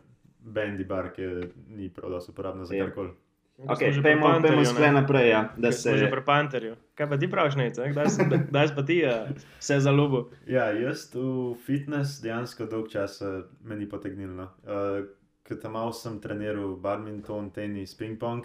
bendy 0.48 0.84
bar, 0.84 1.12
ki 1.12 1.28
ni 1.68 1.88
prav 1.88 2.10
dosti 2.10 2.32
uporabna 2.32 2.64
za 2.64 2.76
Ja. 2.76 2.86
karkoli. 2.86 3.12
Ko 3.58 3.74
Okay, 3.74 3.90
pejmo, 4.02 4.28
pejmo 4.38 4.62
skle 4.64 4.92
naprej, 4.94 5.28
ja, 5.28 5.40
da 5.58 5.72
smo 5.74 5.96
že 5.96 6.06
se 6.06 6.10
pri 6.10 6.22
Panterju. 6.22 6.76
Kaj 6.94 7.08
pa 7.10 7.16
ti 7.18 7.26
praviš, 7.26 7.56
nece? 7.58 7.88
Kdaj, 7.90 8.68
pa 8.76 8.82
ti 8.86 9.02
uh, 9.02 9.26
vse 9.58 9.80
zaljubil? 9.82 10.28
Ja, 10.46 10.70
jaz 10.70 11.10
v 11.14 11.56
fitness 11.66 12.20
dejansko 12.22 12.68
dolg 12.70 12.86
časa 12.86 13.42
me 13.64 13.74
ni 13.76 13.88
potegnilo. 13.90 14.46
Uh, 14.62 15.10
Ker 15.42 15.56
tam 15.56 15.72
malo 15.74 15.92
sem 15.96 16.20
treniral 16.20 16.76
badminton, 16.76 17.50
tenis, 17.50 17.94
ping-pong, 17.96 18.44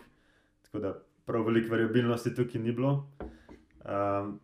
tako 0.64 0.80
da 0.80 0.94
prav 1.28 1.44
veliko 1.46 1.76
variabilnosti 1.76 2.32
tukaj 2.34 2.62
ni 2.64 2.72
bilo. 2.72 2.94
Um, 3.86 4.40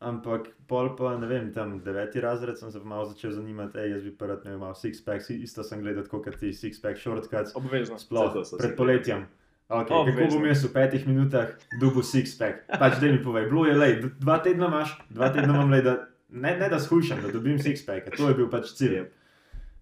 ampak 0.00 0.48
pol 0.66 0.94
pa, 0.96 1.12
ne 1.20 1.28
vem, 1.28 1.50
tam 1.52 1.76
deveti 1.84 2.20
razred 2.20 2.58
sem 2.58 2.72
se 2.72 2.80
malo 2.84 3.04
začel 3.04 3.34
zanimati, 3.36 3.78
ej, 3.78 3.90
jaz 3.94 4.06
bi 4.06 4.12
pa 4.16 4.30
rad 4.30 4.46
imel 4.46 4.58
malo 4.58 4.74
six-pack, 4.74 5.28
isto 5.36 5.64
sem 5.66 5.82
gledal 5.84 6.06
kot 6.08 6.30
ti 6.40 6.54
six-pack 6.56 6.96
shortcuts, 6.96 7.52
Obvezno. 7.54 7.98
sploh 8.00 8.32
pred 8.56 8.76
poletjem. 8.78 9.26
Okay, 9.70 9.92
kako 9.92 10.00
Obvezno. 10.00 10.38
bom 10.40 10.46
jaz 10.48 10.64
v 10.64 10.72
petih 10.72 11.04
minutah 11.06 11.52
dubu 11.80 12.00
six-pack? 12.02 12.64
Pač 12.80 12.96
da 12.98 13.12
mi 13.12 13.20
povej, 13.22 13.50
bilo 13.52 13.66
je 13.68 13.76
lej, 13.76 13.92
dva 14.18 14.40
tedna 14.40 14.72
imaš, 14.72 14.96
dva 15.12 15.28
tedna 15.34 15.52
imam 15.52 15.70
lej, 15.70 15.84
da 15.84 15.94
ne, 16.30 16.56
ne 16.56 16.68
da 16.72 16.80
shujšam, 16.80 17.20
da 17.20 17.28
dobim 17.30 17.60
six-pack, 17.60 18.16
to 18.16 18.32
je 18.32 18.38
bil 18.40 18.48
pač 18.48 18.72
cilj. 18.74 19.04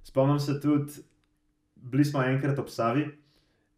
Spomnim 0.02 0.42
se 0.42 0.58
tudi, 0.60 0.98
bili 1.78 2.04
smo 2.04 2.26
enkrat 2.26 2.58
ob 2.58 2.68
Savi 2.74 3.06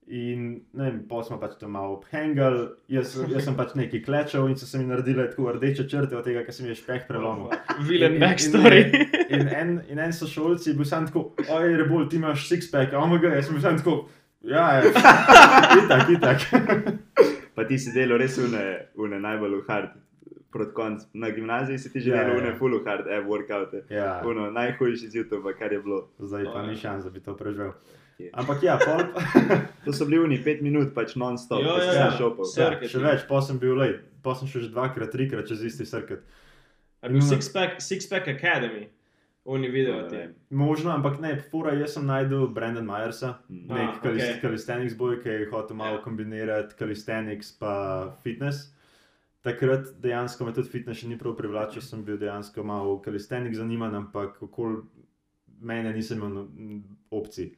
in 0.07 0.47
ne 0.75 0.85
vem, 0.85 1.03
pol 1.09 1.23
smo 1.23 1.39
pač 1.39 1.53
tam 1.61 1.71
malo 1.71 1.99
obhengal, 1.99 2.57
jaz, 2.91 3.13
jaz 3.31 3.45
sem 3.45 3.55
pač 3.55 3.75
nekaj 3.79 4.01
klečal 4.03 4.49
in 4.49 4.57
so 4.57 4.67
se 4.67 4.79
mi 4.79 4.85
naredile 4.85 5.29
tako 5.31 5.53
rdeče 5.55 5.85
črte 5.87 6.17
od 6.17 6.25
tega, 6.25 6.43
ker 6.43 6.55
sem 6.55 6.67
jih 6.67 6.79
špeh 6.79 7.05
prelomil. 7.07 7.53
Vilen 7.87 8.17
In- 8.17 8.17
in- 8.17 8.25
backstory. 8.25 8.81
In 9.31 9.49
en, 9.49 9.71
in 9.89 9.99
en 9.99 10.13
sošolci 10.13 10.71
je 10.71 10.75
bil 10.75 10.85
sam 10.85 11.07
tako, 11.07 11.29
oj, 11.49 11.77
rebol, 11.77 12.09
ti 12.09 12.17
imaš 12.17 12.49
six-pack, 12.49 12.95
omega, 12.95 13.29
jaz 13.37 13.47
sem 13.47 13.55
bil 13.55 13.63
sam 13.63 13.79
tako, 13.79 14.09
ja, 14.43 14.81
ja, 14.81 14.91
itak, 15.85 16.11
itak. 16.11 16.39
Pa 17.55 17.65
ti 17.65 17.79
si 17.79 17.93
delal 17.93 18.19
res 18.19 18.39
une, 18.39 18.65
une 18.97 19.19
najbolj 19.21 19.61
hard. 19.69 19.95
Proti 20.51 20.75
koncu 20.75 21.07
na 21.15 21.29
gimnaziji 21.31 21.79
si 21.79 21.93
ti 21.93 22.01
že 22.01 22.11
Ja, 22.11 22.25
delal 22.25 22.41
ja. 22.41 22.43
une 22.43 22.57
full 22.59 22.75
hard, 22.85 23.07
eh, 23.07 23.21
workout. 23.23 23.71
Ja, 23.89 24.23
Uno, 24.27 24.51
najhujši 24.51 25.07
z 25.09 25.15
YouTube, 25.15 25.55
kar 25.55 25.71
je 25.73 25.79
bilo. 25.79 26.09
zdaj 26.19 26.45
pa 26.45 26.59
O, 26.59 26.67
ni 26.67 26.75
šans, 26.77 27.05
da 27.05 27.11
bi 27.11 27.21
to 27.21 27.37
preživel. 27.37 27.71
Ampak 28.35 28.63
ja, 28.63 28.77
pol, 28.79 29.01
To 29.85 29.93
so 29.93 30.05
bili 30.05 30.19
uni 30.21 30.39
pet 30.45 30.61
minut, 30.63 30.93
pač 30.95 31.17
non-stop, 31.17 31.63
ko 31.65 31.79
si 31.81 31.87
ja, 31.87 31.93
se 31.93 31.99
ja. 31.99 32.11
šopal. 32.19 32.45
Vse. 32.45 32.61
ja, 32.61 32.69
Circuit. 32.71 32.91
še 32.91 32.99
več, 33.01 33.27
pol 33.29 33.43
sem 33.43 33.59
bil 33.59 33.75
lej, 33.79 33.95
pol 34.23 34.35
sem 34.37 34.49
šel 34.49 34.63
že 34.63 34.71
dvakrat, 34.71 35.11
trikrat 35.11 35.49
čez 35.49 35.63
isti 35.65 35.87
circuit. 35.89 36.21
A 37.03 37.09
bil 37.09 37.23
Six-Pack 37.25 37.81
Six 37.81 38.07
Pack 38.07 38.29
Academy. 38.29 38.89
Oni 39.49 39.71
video 39.73 40.03
ti. 40.07 40.19
Možno, 40.53 40.91
ampak 40.93 41.17
ne, 41.19 41.31
fura, 41.41 41.73
jaz 41.73 41.95
sem 41.97 42.05
najdel 42.05 42.45
Brandon 42.53 42.85
Myersa, 42.85 43.39
Mm. 43.49 43.67
nek 43.73 43.89
Ah, 43.89 44.01
kalis, 44.03 44.27
ok. 44.37 44.41
calisthenics 44.43 44.95
boj, 44.95 45.23
ki 45.23 45.29
je 45.31 45.49
hotel 45.51 45.77
malo 45.77 45.97
Ja. 45.97 46.03
kombinirati 46.05 46.77
calisthenics 46.77 47.53
pa 47.59 47.73
fitness. 48.23 48.69
Takrat 49.43 49.89
dejansko 50.03 50.45
me 50.45 50.53
tudi 50.53 50.69
fitness 50.69 51.01
še 51.01 51.09
ni 51.09 51.17
prav 51.17 51.33
privlačil, 51.35 51.81
sem 51.81 52.05
bil 52.05 52.19
dejansko 52.21 52.61
malo 52.63 52.99
calisthenics 53.01 53.57
zaniman, 53.57 53.95
ampak 53.95 54.37
okoli 54.45 54.83
mene 55.63 55.95
nisem 55.97 56.19
imel 56.21 56.31
no- 56.31 56.83
opcij. 57.11 57.55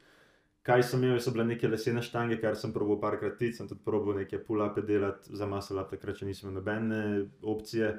Kaj 0.62 0.84
sem 0.86 1.02
imel, 1.02 1.18
so 1.18 1.32
bile 1.34 1.44
neke 1.48 1.66
lesene 1.66 2.04
štange, 2.06 2.36
kar 2.38 2.54
sem 2.58 2.70
probil 2.74 3.00
parkrat, 3.02 3.34
tic, 3.40 3.56
sem 3.56 3.66
tudi 3.66 3.82
probil 3.82 4.20
neke 4.20 4.38
pull-upe 4.46 4.84
delati, 4.86 5.34
za 5.34 5.48
up, 5.50 5.90
takrat 5.90 6.20
še 6.20 6.28
nisem 6.28 6.48
imel 6.48 6.60
nobene 6.60 7.00
opcije. 7.42 7.96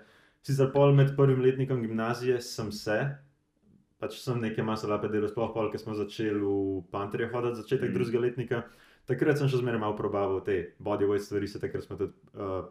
Sicer 0.48 0.72
pol 0.72 0.96
med 0.96 1.12
prvim 1.18 1.42
letnikom 1.44 1.82
gimnazije 1.84 2.40
sem 2.42 2.72
se, 2.72 2.98
pač 4.00 4.16
sem 4.22 4.40
nekaj 4.40 4.64
masa 4.64 4.88
lape 4.88 5.12
delal, 5.12 5.28
sploh 5.32 5.52
pol, 5.52 5.70
ker 5.72 5.80
smo 5.80 5.96
začeli 5.96 6.40
v 6.40 6.82
Panterju 6.92 7.30
hoditi, 7.36 7.60
začetek 7.60 7.90
Mm. 7.90 7.92
mm. 7.92 8.00
drugega 8.00 8.24
letnika. 8.24 8.64
Takrat 9.12 9.38
sem 9.38 9.52
še 9.52 9.60
zmeraj 9.60 9.84
malo 9.84 10.00
probaval 10.00 10.40
te 10.48 10.76
bodyweight 10.80 11.26
stvari, 11.26 11.48
se 11.52 11.60
takrat 11.60 11.84
smo 11.84 12.00
tudi 12.00 12.16
uh, 12.40 12.64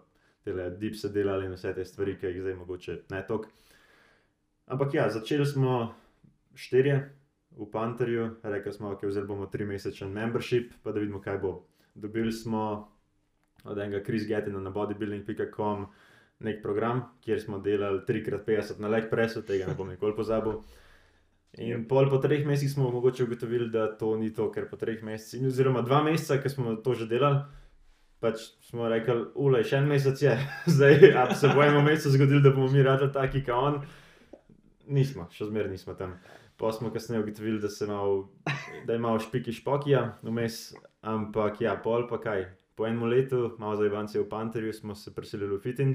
tele 0.45 0.71
dipse 0.81 1.13
delali 1.13 1.45
in 1.45 1.53
vse 1.53 1.75
te 1.77 1.85
stvari, 1.85 2.17
ki 2.17 2.33
jih 2.33 2.41
zdaj 2.41 2.57
mogoče 2.65 3.03
ne 3.13 3.21
tok. 3.29 3.51
Ampak 4.73 4.95
ja, 4.97 5.11
začeli 5.13 5.45
smo 5.45 5.93
štirje 6.57 6.97
v 7.57 7.69
Panterju, 7.73 8.31
rekli 8.43 8.73
smo, 8.73 8.89
da 8.89 8.97
okay, 8.97 9.27
bomo 9.27 9.47
tri 9.47 9.65
mesečen 9.65 10.13
membership, 10.13 10.73
pa 10.83 10.93
da 10.93 11.01
vidimo, 11.01 11.21
kaj 11.21 11.39
bo. 11.39 11.53
Dobili 11.95 12.33
smo 12.33 12.89
od 13.65 13.79
enega 13.79 14.05
Chris 14.05 14.27
Gettina 14.27 14.61
na 14.61 14.71
bodybuilding.com 14.71 15.87
nek 16.43 16.63
program, 16.63 17.03
kjer 17.25 17.41
smo 17.41 17.59
delali 17.59 18.01
3x50 18.09 18.81
na 18.81 18.89
leg 18.89 19.11
presu, 19.11 19.43
tega 19.43 19.67
ne 19.67 19.75
bom 19.79 19.89
nikoli 19.89 20.17
pozabil. 20.17 20.59
In 21.63 21.85
pol 21.89 22.09
po 22.11 22.19
treh 22.19 22.47
mesecih 22.47 22.73
smo 22.73 22.91
mogoče 22.91 23.25
ugotovili, 23.25 23.69
da 23.71 23.91
to 23.97 24.17
ni 24.17 24.33
to, 24.35 24.49
ker 24.53 24.71
po 24.71 24.77
treh 24.81 25.03
mesecih, 25.05 25.47
oziroma 25.47 25.83
dva 25.83 26.03
meseca, 26.03 26.41
ki 26.43 26.51
smo 26.51 26.77
to 26.81 26.95
že 26.99 27.07
delali, 27.07 27.43
pač 28.25 28.49
smo 28.65 28.89
rekli, 28.89 29.29
ulej, 29.35 29.67
še 29.69 29.83
en 29.83 29.91
mesec 29.93 30.23
je, 30.23 30.37
zdaj 30.75 31.13
se 31.37 31.53
bo 31.53 31.63
eno 31.63 31.83
mesec 31.85 32.17
zgodilo, 32.17 32.41
da 32.41 32.55
bomo 32.57 32.71
mi 32.73 32.83
radi 32.83 33.11
taki 33.13 33.45
kot 33.45 33.55
on. 33.55 33.83
Nismo, 34.93 35.29
še 35.31 35.47
zmeraj 35.47 35.71
nismo 35.71 35.95
tam. 35.95 36.17
Pa 36.63 36.71
smo 36.71 36.93
kasneje 36.95 37.23
ugotovili, 37.23 37.59
da, 37.59 37.67
se 37.69 37.87
malo, 37.87 38.29
da 38.87 38.93
je 38.93 38.99
malo 38.99 39.19
špiki 39.19 39.51
špokija 39.53 40.19
vmes, 40.23 40.75
ampak 41.03 41.59
ja, 41.61 41.75
pol 41.77 42.07
pa 42.07 42.21
kaj. 42.21 42.45
Po 42.75 42.87
enem 42.87 43.03
letu, 43.05 43.57
malo 43.59 43.75
za 43.77 43.85
Ivance 43.85 44.15
v 44.15 44.29
Panterju, 44.29 44.71
smo 44.73 44.95
se 44.95 45.11
preselili 45.11 45.57
v 45.57 45.61
Fitin. 45.61 45.91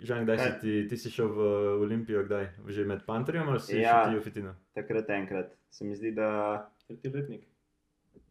Žan, 0.00 0.26
kdaj 0.26 0.38
si 0.38 0.50
ti, 0.60 0.72
ti 0.88 0.96
si 0.96 1.08
šel 1.08 1.28
v 1.28 1.40
Olimpijo, 1.80 2.24
kdaj? 2.26 2.48
Že 2.66 2.84
med 2.84 3.06
Panterjem 3.06 3.48
ali 3.48 3.60
si 3.60 3.78
Ja. 3.78 4.02
še 4.04 4.10
ti 4.10 4.18
v 4.18 4.22
Fitinu? 4.22 4.52
Takrat 4.74 5.08
enkrat 5.10 5.54
se 5.70 5.84
mi 5.84 5.94
zdi, 5.96 6.10
da 6.12 6.28
Tretji 6.84 7.10
letnik. 7.10 7.46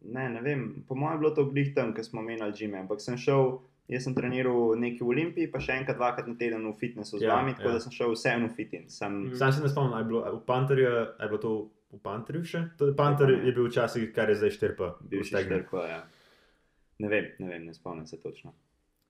ne, 0.02 0.28
ne 0.28 0.40
vem, 0.40 0.84
po 0.86 0.94
mojem 0.94 1.16
je 1.16 1.18
bilo 1.18 1.30
to 1.30 1.44
glih 1.46 1.74
tam, 1.74 1.94
ko 1.94 2.02
smo 2.02 2.22
menjali 2.22 2.54
žime, 2.54 2.78
ampak 2.78 3.00
sem 3.00 3.16
šel. 3.16 3.58
Jaz 3.88 4.04
sem 4.04 4.14
treniral 4.14 4.76
neki 4.76 5.00
v 5.00 5.08
Olimpiji, 5.08 5.48
pa 5.48 5.60
še 5.60 5.78
enkrat, 5.80 5.96
dvakrat 5.96 6.26
na 6.28 6.34
teden 6.36 6.66
v 6.68 6.74
fitnessu 6.76 7.16
z 7.16 7.24
Ja, 7.24 7.36
vami, 7.36 7.54
tako 7.56 7.70
ja. 7.70 7.72
da 7.72 7.80
sem 7.80 7.92
šel 7.92 8.12
vseeno 8.12 8.48
v 8.48 8.52
fitin. 8.52 8.84
Sem, 8.92 9.14
Mm. 9.24 9.34
Sam 9.34 9.52
se 9.52 9.62
ne 9.62 9.68
spomnim, 9.68 9.92
ali 9.92 10.02
je 10.02 10.08
bilo 10.08 10.20
v 10.36 10.44
Panterju, 10.44 10.88
ali 10.88 11.24
je 11.24 11.28
bilo 11.28 11.38
to 11.38 11.52
v 11.90 12.00
Panterju 12.02 12.44
še? 12.44 12.60
To, 12.76 12.92
Panter 12.94 13.30
je 13.32 13.52
bil 13.52 13.64
včasih, 13.64 14.12
kar 14.12 14.28
je 14.28 14.36
zdaj 14.36 14.50
štirpa. 14.50 14.90
bil 15.00 15.24
še 15.24 15.40
štrko, 15.40 15.80
ja. 15.82 16.02
Ne 16.98 17.08
vem, 17.08 17.30
ne 17.38 17.48
vem, 17.48 17.64
ne 17.64 17.72
spomnim 17.72 18.06
se 18.06 18.18
točno. 18.18 18.52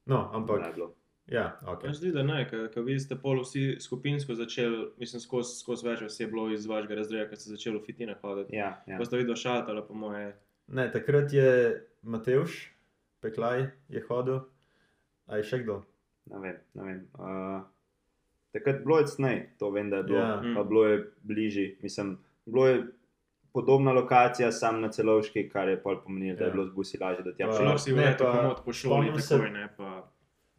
No, 0.07 0.31
ampak, 0.33 0.63
je 0.77 0.87
ja, 1.29 1.59
ok. 1.67 1.85
Jaz 1.85 1.99
zdi, 1.99 2.13
da 2.13 2.23
ne, 2.23 2.47
ker 2.49 2.83
vi 2.83 2.95
ste 3.01 3.17
pol 3.17 3.43
vsi 3.43 3.77
skupinsko 3.81 4.33
začeli, 4.35 4.93
mislim, 4.97 5.21
skozi 5.21 5.59
skozi 5.59 5.85
več 5.85 6.01
vas 6.01 6.21
je 6.21 6.27
bilo 6.27 6.47
iz 6.51 6.65
vašega 6.67 6.95
razreda, 6.95 7.27
ker 7.29 7.37
ste 7.37 7.51
začeli 7.51 7.77
v 7.77 7.85
fitina 7.85 8.15
hoditi. 8.23 8.57
Ja, 8.57 8.79
ja. 8.87 8.97
Pa 8.97 9.05
ste 9.05 9.19
videli 9.19 9.37
šatala, 9.37 9.83
po 9.83 9.93
moje. 9.93 10.33
Ne, 10.69 10.87
takrat 10.93 11.33
je 11.33 11.83
Mateuš, 12.03 12.73
Peklaj, 13.21 13.67
je 13.89 14.01
hodil, 14.09 14.41
a 15.29 15.37
je 15.37 15.45
še 15.45 15.59
kdo? 15.59 15.83
Ne 16.27 16.39
vem, 16.39 16.57
ne 16.75 16.83
vem. 16.83 16.99
Uh, 17.15 17.63
takrat 18.53 18.81
bilo 18.81 18.99
je 18.99 19.07
cnej, 19.07 19.39
to 19.57 19.71
vem, 19.71 19.89
da 19.89 19.97
je 19.97 20.05
bilo, 20.05 20.19
Ja. 20.19 20.29
ja. 20.37 20.55
pa 20.55 20.65
bilo 20.65 20.85
je 20.85 20.97
bližje. 21.23 21.77
Mislim, 21.81 22.17
bilo 22.47 22.67
je 22.67 22.83
podobna 23.51 23.93
lokacija, 23.93 24.53
sam 24.53 24.81
na 24.81 24.89
celovški, 24.89 25.49
kar 25.49 25.69
je 25.69 25.79
pol 25.79 25.97
pomenilo, 25.99 26.37
da 26.37 26.45
je 26.45 26.49
Ja. 26.49 26.53
bilo 26.53 26.65
z 26.65 26.73
busi 26.73 26.99
lažje, 26.99 27.23
da 27.23 27.31
Pa- 27.33 27.37
prišel. 27.47 27.63
Šlo 27.63 27.79
si 27.79 27.93
v 27.93 27.97
ne, 27.97 28.05
leto 28.05 28.25
pa 28.25 28.33
komod 28.35 28.59
po 28.59 28.73
šoli, 28.73 28.91
spomnim 29.07 29.19
se- 29.19 29.35
takoj 29.35 29.51
ne 29.53 29.69
pa. 29.77 29.91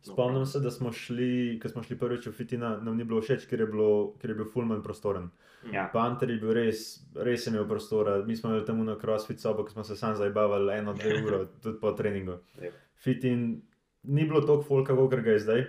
Spomnim 0.02 0.46
se, 0.46 0.60
da 0.60 0.72
smo 0.72 0.92
šli, 0.92 1.30
ko 1.60 1.68
smo 1.68 1.84
šli 1.84 1.98
prvič 1.98 2.26
v 2.26 2.32
Fitina, 2.32 2.78
nam 2.78 2.96
ni 2.96 3.04
bilo 3.04 3.20
všeč, 3.20 3.46
ker 3.46 3.60
je, 3.60 3.68
bilo, 3.68 3.90
ker 4.16 4.30
je 4.30 4.36
bil 4.36 4.46
fulman 4.48 4.80
prostoren. 4.82 5.30
Ja. 5.66 5.90
Panter 5.90 6.30
je 6.30 6.38
bil 6.38 6.54
res, 6.54 6.86
res 7.14 7.44
je 7.44 7.52
imel 7.52 7.68
prostora. 7.68 8.24
Mi 8.24 8.32
smo 8.34 8.50
imeli 8.50 8.66
tam 8.66 8.80
na 8.82 8.96
crossfit 8.96 9.40
sobo, 9.40 9.64
ko 9.64 9.70
smo 9.70 9.84
se 9.84 9.96
sam 9.96 10.16
zabavali 10.16 10.72
eno, 10.74 10.94
dve 10.94 11.20
ure, 11.22 11.40
tudi 11.60 11.78
po 11.78 11.92
treningu. 11.92 12.40
Jep. 12.58 12.74
Fitin 12.96 13.62
ni 14.04 14.26
bilo 14.26 14.42
toliko 14.42 14.64
folka, 14.64 14.96
kot 14.96 15.20
ga 15.24 15.32
je 15.32 15.40
zdaj, 15.40 15.66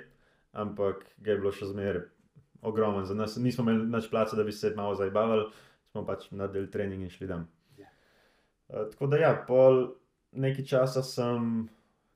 ampak 0.52 1.04
ga 1.18 1.32
je 1.32 1.38
bilo 1.38 1.52
še 1.52 1.70
zmeraj 1.70 2.02
ogromen. 2.62 3.04
Za 3.04 3.14
nas 3.14 3.36
nismo 3.36 3.64
imeli 3.64 3.88
več 3.90 4.10
placa, 4.10 4.36
da 4.36 4.44
bi 4.44 4.52
se 4.52 4.72
malo 4.76 4.94
zabavali, 4.94 5.48
smo 5.90 6.04
pač 6.06 6.28
naredili 6.30 6.70
trening 6.70 7.02
in 7.02 7.10
šli 7.10 7.28
tam. 7.28 7.48
Ja. 7.78 7.88
Uh, 8.68 8.86
tako 8.92 9.10
da 9.10 9.20
ja, 9.20 9.32
pol 9.48 9.82
nekaj 10.32 10.66
časa 10.66 11.02
sem, 11.02 11.66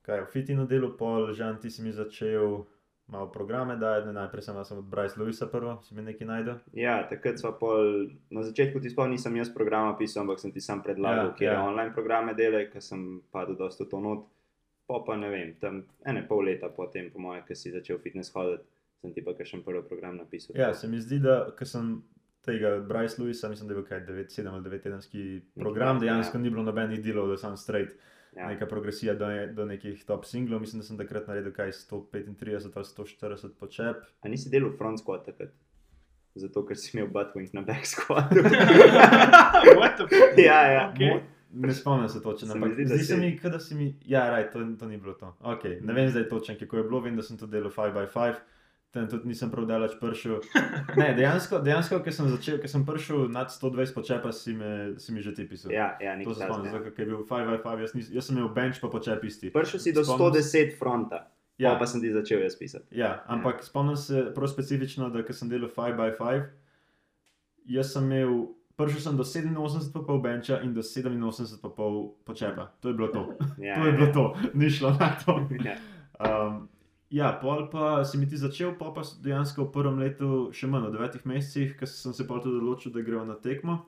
kaj 0.06 0.26
v 0.26 0.30
Fitinu 0.32 0.68
delu, 0.70 0.92
pol 0.98 1.32
žan 1.34 1.58
ti 1.62 1.70
si 1.70 1.82
mi 1.82 1.92
začel. 1.92 2.64
Malo 3.04 3.28
programe 3.28 3.74
dajati, 3.76 4.14
najprej 4.16 4.42
sem, 4.46 4.58
sem 4.64 4.78
od 4.80 4.86
Bryce 4.88 5.20
Lewisa 5.20 5.44
prvo, 5.52 5.74
si 5.84 5.92
mi 5.92 6.00
nekaj 6.00 6.24
najdel. 6.24 6.54
Ja, 6.72 7.02
takrat 7.04 7.36
smo 7.36 7.50
pol, 7.60 8.06
na 8.32 8.40
začetku 8.40 8.80
ti 8.80 8.88
sploh 8.88 9.10
nisem 9.12 9.36
jaz 9.36 9.50
programa 9.52 9.92
pisal, 9.98 10.22
ampak 10.22 10.40
sem 10.40 10.54
ti 10.54 10.62
sam 10.64 10.80
predlagal, 10.80 11.34
Ja, 11.34 11.34
kje 11.36 11.50
ja. 11.50 11.58
online 11.60 11.92
programe 11.92 12.32
delaj, 12.32 12.70
ker 12.72 12.80
sem 12.80 13.20
padel 13.28 13.58
dosta 13.60 13.84
to 13.84 14.00
not. 14.00 14.24
Po 14.86 15.00
pa 15.04 15.16
ne 15.16 15.30
vem, 15.32 15.54
tam 15.60 15.82
ene 16.04 16.26
pol 16.28 16.44
leta 16.44 16.68
potem, 16.68 17.10
po 17.12 17.22
mojem, 17.24 17.44
ki 17.48 17.56
si 17.56 17.72
začel 17.72 17.98
fitness 18.04 18.34
hoditi, 18.34 18.66
sem 19.00 19.14
ti 19.16 19.24
pa 19.24 19.32
še 19.38 19.62
prvi 19.64 19.84
program 19.88 20.18
napisal. 20.20 20.56
Ja, 20.58 20.74
se 20.76 20.88
mi 20.88 21.00
zdi, 21.00 21.22
da 21.24 21.38
ko 21.56 21.68
sem 21.68 21.94
tega 22.44 22.76
Bryce 22.84 23.22
Lewisa, 23.22 23.48
mislim, 23.48 23.68
da 23.68 23.74
je 23.74 23.80
bil 23.80 23.86
kaj 23.88 24.02
9-7 24.06 24.50
ali 24.52 24.64
9 24.68 24.82
tedenski 24.84 25.22
program, 25.56 25.96
takega, 25.96 26.12
dejansko 26.12 26.36
ja. 26.36 26.42
ni 26.42 26.52
bilo 26.52 26.66
nobenih 26.66 27.00
delov, 27.04 27.32
da 27.32 27.38
sem 27.40 27.56
straight, 27.56 27.96
ja. 28.36 28.48
neka 28.50 28.68
progresija 28.68 29.14
do, 29.16 29.30
do 29.56 29.64
nekih 29.64 30.04
top 30.04 30.28
singlov. 30.28 30.60
Mislim, 30.60 30.82
da 30.82 30.88
sem 30.88 31.00
takrat 31.00 31.28
naredil 31.32 31.54
kaj 31.56 31.72
135 31.80 32.68
ali 32.76 32.88
140 32.92 33.54
počep. 33.60 34.04
A 34.20 34.32
nisi 34.32 34.52
delal 34.52 34.76
front 34.76 35.00
squat 35.00 35.24
takrat? 35.30 35.54
Zato, 36.34 36.64
ker 36.66 36.76
si 36.76 36.90
imel 36.96 37.06
buttwing 37.14 37.52
na 37.54 37.62
back 37.62 37.86
squatu. 37.86 38.42
What 39.78 39.96
the 39.96 40.08
fuck? 40.10 40.34
Ja, 40.36 40.60
ja. 40.66 40.88
Okay. 40.90 41.22
Ne 41.54 41.72
spomnim 41.72 42.08
se 42.08 42.22
točno, 42.22 42.52
ampak 42.52 42.72
zdi, 42.74 42.98
se 42.98 43.16
mi, 43.16 43.38
da 43.42 43.60
si 43.60 43.74
mi. 43.74 43.96
Ja, 44.04 44.30
raj, 44.30 44.50
to, 44.50 44.58
to 44.74 44.86
ni 44.86 44.96
bilo 44.96 45.14
to. 45.14 45.36
Okay. 45.40 45.78
Ne 45.80 45.92
vem 45.92 46.10
zdaj 46.10 46.28
točno, 46.28 46.54
kako 46.58 46.76
je 46.76 46.82
bilo, 46.82 47.00
vem, 47.00 47.16
da 47.16 47.22
sem 47.22 47.38
to 47.38 47.46
delal 47.46 47.70
5x5. 47.70 48.34
Tam 48.90 49.08
tudi 49.08 49.26
nisem 49.26 49.50
prav 49.50 49.66
daleč 49.66 49.96
prišel. 50.00 50.36
Ne, 50.96 51.14
dejansko, 51.14 51.58
dejansko 51.58 51.98
ker 51.98 52.14
sem 52.14 52.28
začel, 52.28 52.58
ker 52.58 52.70
sem 52.70 52.84
prišel 52.86 53.28
nad 53.28 53.50
120 53.50 53.90
počepa, 53.92 54.30
si, 54.32 54.52
me, 54.52 54.68
si 54.98 55.10
mi 55.10 55.18
že 55.20 55.32
ti 55.32 55.42
pisal. 55.44 55.72
Ja, 55.72 55.98
ja, 56.00 56.14
To 56.22 56.34
se 56.34 56.42
spomnim, 56.42 56.70
zato 56.70 56.90
ker 56.90 57.02
je 57.02 57.10
bil 57.10 57.24
5x5, 57.24 57.80
jaz, 57.80 57.94
nis, 57.94 58.10
jaz 58.10 58.24
sem 58.24 58.38
imel 58.38 58.50
bench 58.50 58.78
pa 58.78 58.86
počep 58.88 59.24
isti. 59.24 59.50
Prišel 59.50 59.80
si 59.80 59.92
do 59.92 60.04
Spomnim 60.04 60.34
se- 60.34 60.62
110 60.62 60.78
fronta, 60.78 61.26
Ja, 61.58 61.70
ja. 61.70 61.78
pa 61.78 61.86
sem 61.86 62.00
ti 62.00 62.10
začel 62.10 62.42
jaz 62.42 62.54
pisati. 62.54 62.86
ja, 62.92 63.24
ampak 63.26 63.62
spomnim 63.62 63.96
se 63.96 64.30
prav 64.30 64.46
specifično, 64.48 65.10
da 65.10 65.22
ko 65.22 65.32
sem 65.32 65.48
delal 65.48 65.70
5x5, 65.70 66.46
jaz 67.66 67.92
sem 67.92 68.04
imel, 68.04 68.46
prišel 68.74 69.00
sem 69.00 69.14
do 69.14 69.22
87,5 69.22 69.90
benča 70.20 70.60
in 70.60 70.72
do 70.72 70.80
87,5 70.80 71.62
počepa. 72.22 72.70
To 72.80 72.88
je 72.88 72.94
bilo 72.94 73.08
to. 73.08 73.22
Ja, 73.58 73.74
to 73.74 73.86
je 73.86 73.92
bilo 73.92 74.08
to, 74.08 74.24
ni 74.52 74.68
šlo 74.68 74.90
na 74.92 75.14
to. 75.16 75.40
Ja. 75.64 75.76
Um, 76.16 76.68
ja, 77.10 77.32
pol 77.32 77.66
pa 77.66 78.02
si 78.02 78.14
mi 78.16 78.26
ti 78.26 78.36
začel, 78.36 78.74
pol 78.74 78.90
pa 78.90 79.02
s- 79.02 79.18
dejansko 79.18 79.64
v 79.64 79.72
prvem 79.72 79.98
letu, 79.98 80.28
še 80.50 80.66
manj, 80.66 80.88
v 80.88 80.92
devetih 80.92 81.22
mesecih, 81.24 81.74
ker 81.74 81.86
sem 81.86 82.10
se 82.10 82.22
pol 82.24 82.38
tudi 82.38 82.56
odločil, 82.56 82.90
da 82.90 83.00
gremo 83.00 83.24
na 83.24 83.34
tekmo. 83.36 83.82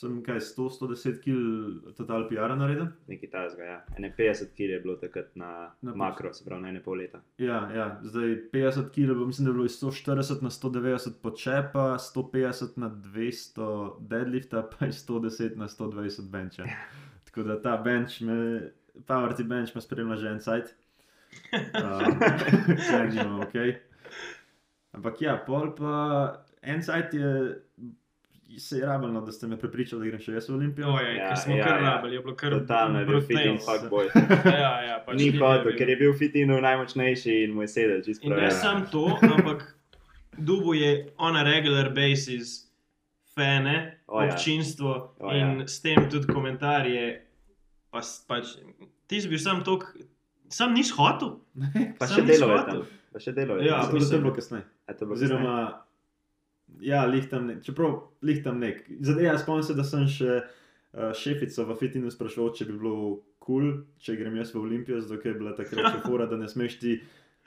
Sem 0.00 0.14
kaj 0.24 0.38
100-110 0.40 1.18
kg 1.20 1.90
total 1.92 2.22
PR 2.30 2.54
naredil. 2.56 2.86
Nekaj 3.10 3.28
tajnega, 3.34 3.64
ja. 3.68 3.80
Ene 3.98 4.08
50 4.16 4.54
kg 4.56 4.70
je 4.72 4.78
bilo 4.80 4.94
takrat 4.96 5.34
na, 5.36 5.50
Na 5.84 5.92
makro, 5.94 6.30
se 6.32 6.44
pravi 6.46 6.62
na 6.62 6.70
ene 6.72 6.80
pol 6.80 6.96
leta. 7.02 7.20
Ja, 7.38 7.58
ja, 7.74 7.88
zdaj 8.02 8.32
50 8.54 8.88
kg, 8.94 9.18
mislim, 9.26 9.44
da 9.44 9.50
je 9.50 9.58
bilo 9.58 9.66
iz 9.68 9.76
140 9.82 10.40
na 10.46 10.50
190 10.50 11.20
počepa, 11.22 11.84
150 12.00 12.78
na 12.80 12.88
200 12.90 14.00
deadlifta, 14.00 14.64
pa 14.72 14.88
iz 14.88 15.04
110 15.04 15.60
na 15.60 15.68
120 15.68 16.30
benča. 16.30 16.64
Tako 17.28 17.42
da 17.42 17.60
ta 17.62 17.76
bench, 17.76 18.22
me, 18.24 18.70
powerty 19.04 19.44
bench 19.44 19.76
me 19.76 19.84
spremlja 19.84 20.16
že 20.16 20.28
en 20.28 20.40
sajt. 20.40 20.74
Um, 21.52 22.18
Treniramo, 22.88 23.42
ok. 23.42 23.54
Ampak 24.96 25.22
ja, 25.22 25.36
pol 25.46 25.74
pa 25.76 25.92
en 26.62 26.82
sajt 26.82 27.14
je. 27.14 27.34
Se 28.58 28.78
je 28.78 28.86
rabljeno, 28.86 29.20
da 29.20 29.32
ste 29.32 29.46
me 29.46 29.56
prepričali, 29.56 30.02
da 30.02 30.08
grem 30.08 30.20
še 30.20 30.32
jaz 30.32 30.48
v 30.48 30.54
Olimpijo. 30.54 30.88
Ojej, 30.88 31.16
Ja, 31.16 31.28
ker 31.28 31.38
smo 31.38 31.56
ja, 31.56 31.64
kar 31.64 31.76
ja. 31.76 31.90
rabili, 31.90 32.14
je 32.14 32.20
bilo 32.20 32.34
kar 32.34 32.50
Totalno 32.50 32.98
je 32.98 33.06
bil 33.06 33.20
fit 33.20 33.38
in 33.40 33.58
fuckboy. 33.58 34.08
Ja, 34.62 34.72
ja, 34.82 34.96
pač 35.06 35.16
Ni 35.16 35.30
bil. 35.30 35.76
ker 35.76 35.88
je 35.88 35.96
bil 35.96 36.12
fit 36.12 36.34
in 36.34 36.48
najmočnejši 36.50 37.44
in 37.44 37.54
mu 37.54 37.62
je 37.62 37.68
sedel 37.68 38.02
čisto 38.02 38.26
In 38.26 38.32
prav. 38.32 38.40
ne 38.40 38.46
ja. 38.46 38.50
samo 38.52 38.86
to, 38.86 39.04
ampak 39.22 39.76
Dubu 40.36 40.74
je 40.74 40.90
on 41.18 41.36
a 41.36 41.42
regular 41.42 41.90
basis 41.90 42.66
fane, 43.34 44.00
O, 44.06 44.22
ja. 44.22 44.26
občinstvo 44.26 45.14
O, 45.18 45.30
in 45.30 45.60
ja. 45.60 45.66
s 45.66 45.80
tem 45.80 46.10
tudi 46.10 46.26
komentarje. 46.26 47.26
Pa, 47.90 48.00
pač, 48.26 48.56
ti 49.06 49.20
si 49.20 49.28
bil 49.28 49.38
sam 49.38 49.62
tok, 49.64 49.84
sam 50.48 50.74
nisi 50.74 50.92
hotel. 50.92 51.38
Pa 51.98 52.06
Sam 52.06 52.16
še 52.16 52.26
delo 52.26 52.50
je 52.50 52.64
tam. 52.66 52.82
Pa 53.12 53.18
še 53.18 53.32
delo 53.32 53.56
je 53.58 53.66
Ja, 53.66 53.82
tam. 53.82 53.94
Da 53.94 53.98
to 54.00 54.14
je 54.14 54.20
bilo 54.20 54.34
kasneje. 54.34 54.64
A 54.86 54.94
to 54.94 55.06
bo 55.06 55.14
Oziroma, 55.14 55.82
ja, 56.80 57.04
lihtam 57.04 57.46
nek, 57.46 57.62
čeprav 57.62 57.96
lihtam 58.22 58.58
nek. 58.58 58.84
Zdaj, 59.00 59.24
ja, 59.24 59.38
spomnim 59.38 59.62
se, 59.62 59.74
da 59.74 59.84
sem 59.84 60.06
še 60.06 60.40
uh, 60.40 61.12
šefico 61.12 61.64
v 61.64 61.76
Fitinu 61.76 62.10
sprašval, 62.10 62.52
če 62.52 62.64
bi 62.64 62.72
bilo 62.74 62.96
kul, 62.96 63.20
cool, 63.40 63.70
če 63.98 64.16
grem 64.16 64.36
jaz 64.36 64.52
v 64.52 64.60
Olimpijo, 64.60 65.00
zato 65.00 65.18
ker 65.18 65.32
je 65.32 65.38
bila 65.38 65.52
takrat 65.52 65.90
še 65.90 66.02
fora, 66.06 66.26
da 66.26 66.36
ne 66.36 66.48
smeš 66.48 66.78
ti 66.78 67.00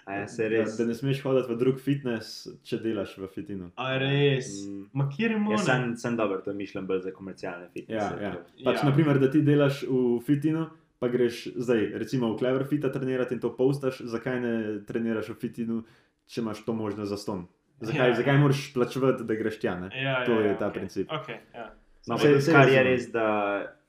A 0.05 0.17
ja, 0.17 0.27
se 0.27 0.43
Da, 0.43 0.49
res. 0.51 0.73
da 0.75 0.83
ne 0.83 0.91
smeš 0.93 1.21
hoditi 1.23 1.47
v 1.47 1.55
drug 1.55 1.77
fitness, 1.79 2.31
če 2.61 2.75
delaš 2.77 3.13
v 3.15 3.27
fitinu. 3.31 3.69
A 3.79 3.93
res. 3.95 4.49
Mm. 4.67 4.81
Ma 4.91 5.05
kjer 5.07 5.31
je 5.31 5.37
Jaz 5.53 5.63
sem, 5.63 5.85
sem 5.95 6.17
dober, 6.17 6.41
to 6.43 6.51
mišljam 6.51 6.83
bolj 6.83 7.05
za 7.05 7.11
komercialne 7.11 7.63
Ja, 7.63 7.71
fitnesse. 7.71 8.17
ja. 8.19 8.31
Pač, 8.35 8.57
Ja. 8.59 8.73
ja. 8.73 8.83
naprimer, 8.83 9.15
da 9.17 9.31
ti 9.31 9.39
delaš 9.41 9.85
v 9.87 10.19
fitinu, 10.19 10.65
pa 10.99 11.07
greš 11.07 11.53
zdaj, 11.55 11.93
recimo 11.95 12.33
v 12.33 12.37
Clever 12.37 12.65
Fita 12.65 12.91
trenirati 12.91 13.33
in 13.33 13.39
to 13.39 13.53
postaš, 13.55 14.01
zakaj 14.03 14.41
ne 14.41 14.53
treniraš 14.83 15.29
v 15.29 15.37
fitinu, 15.37 15.79
če 16.27 16.41
imaš 16.41 16.65
to 16.65 16.73
možnost 16.73 17.07
za 17.07 17.17
ston? 17.17 17.47
Zakaj, 17.79 17.99
Ja. 17.99 18.07
ja. 18.07 18.15
zakaj 18.15 18.37
moraš 18.37 18.73
plačevati, 18.73 19.23
da 19.23 19.35
greš 19.35 19.59
tja? 19.59 19.75
Ne? 19.75 19.89
Ja, 19.93 20.25
To 20.25 20.31
ja, 20.31 20.39
je 20.39 20.47
ja, 20.47 20.57
ta 20.57 20.67
okej. 20.67 20.79
princip. 20.79 21.09
Okay, 21.09 21.37
ja. 21.53 21.73
No, 22.03 22.17
pa 22.17 22.21
sej 22.21 22.51
kar 22.51 22.67
je 22.67 22.75
razumem. 22.75 22.83
res, 22.85 23.03
da 23.07 23.25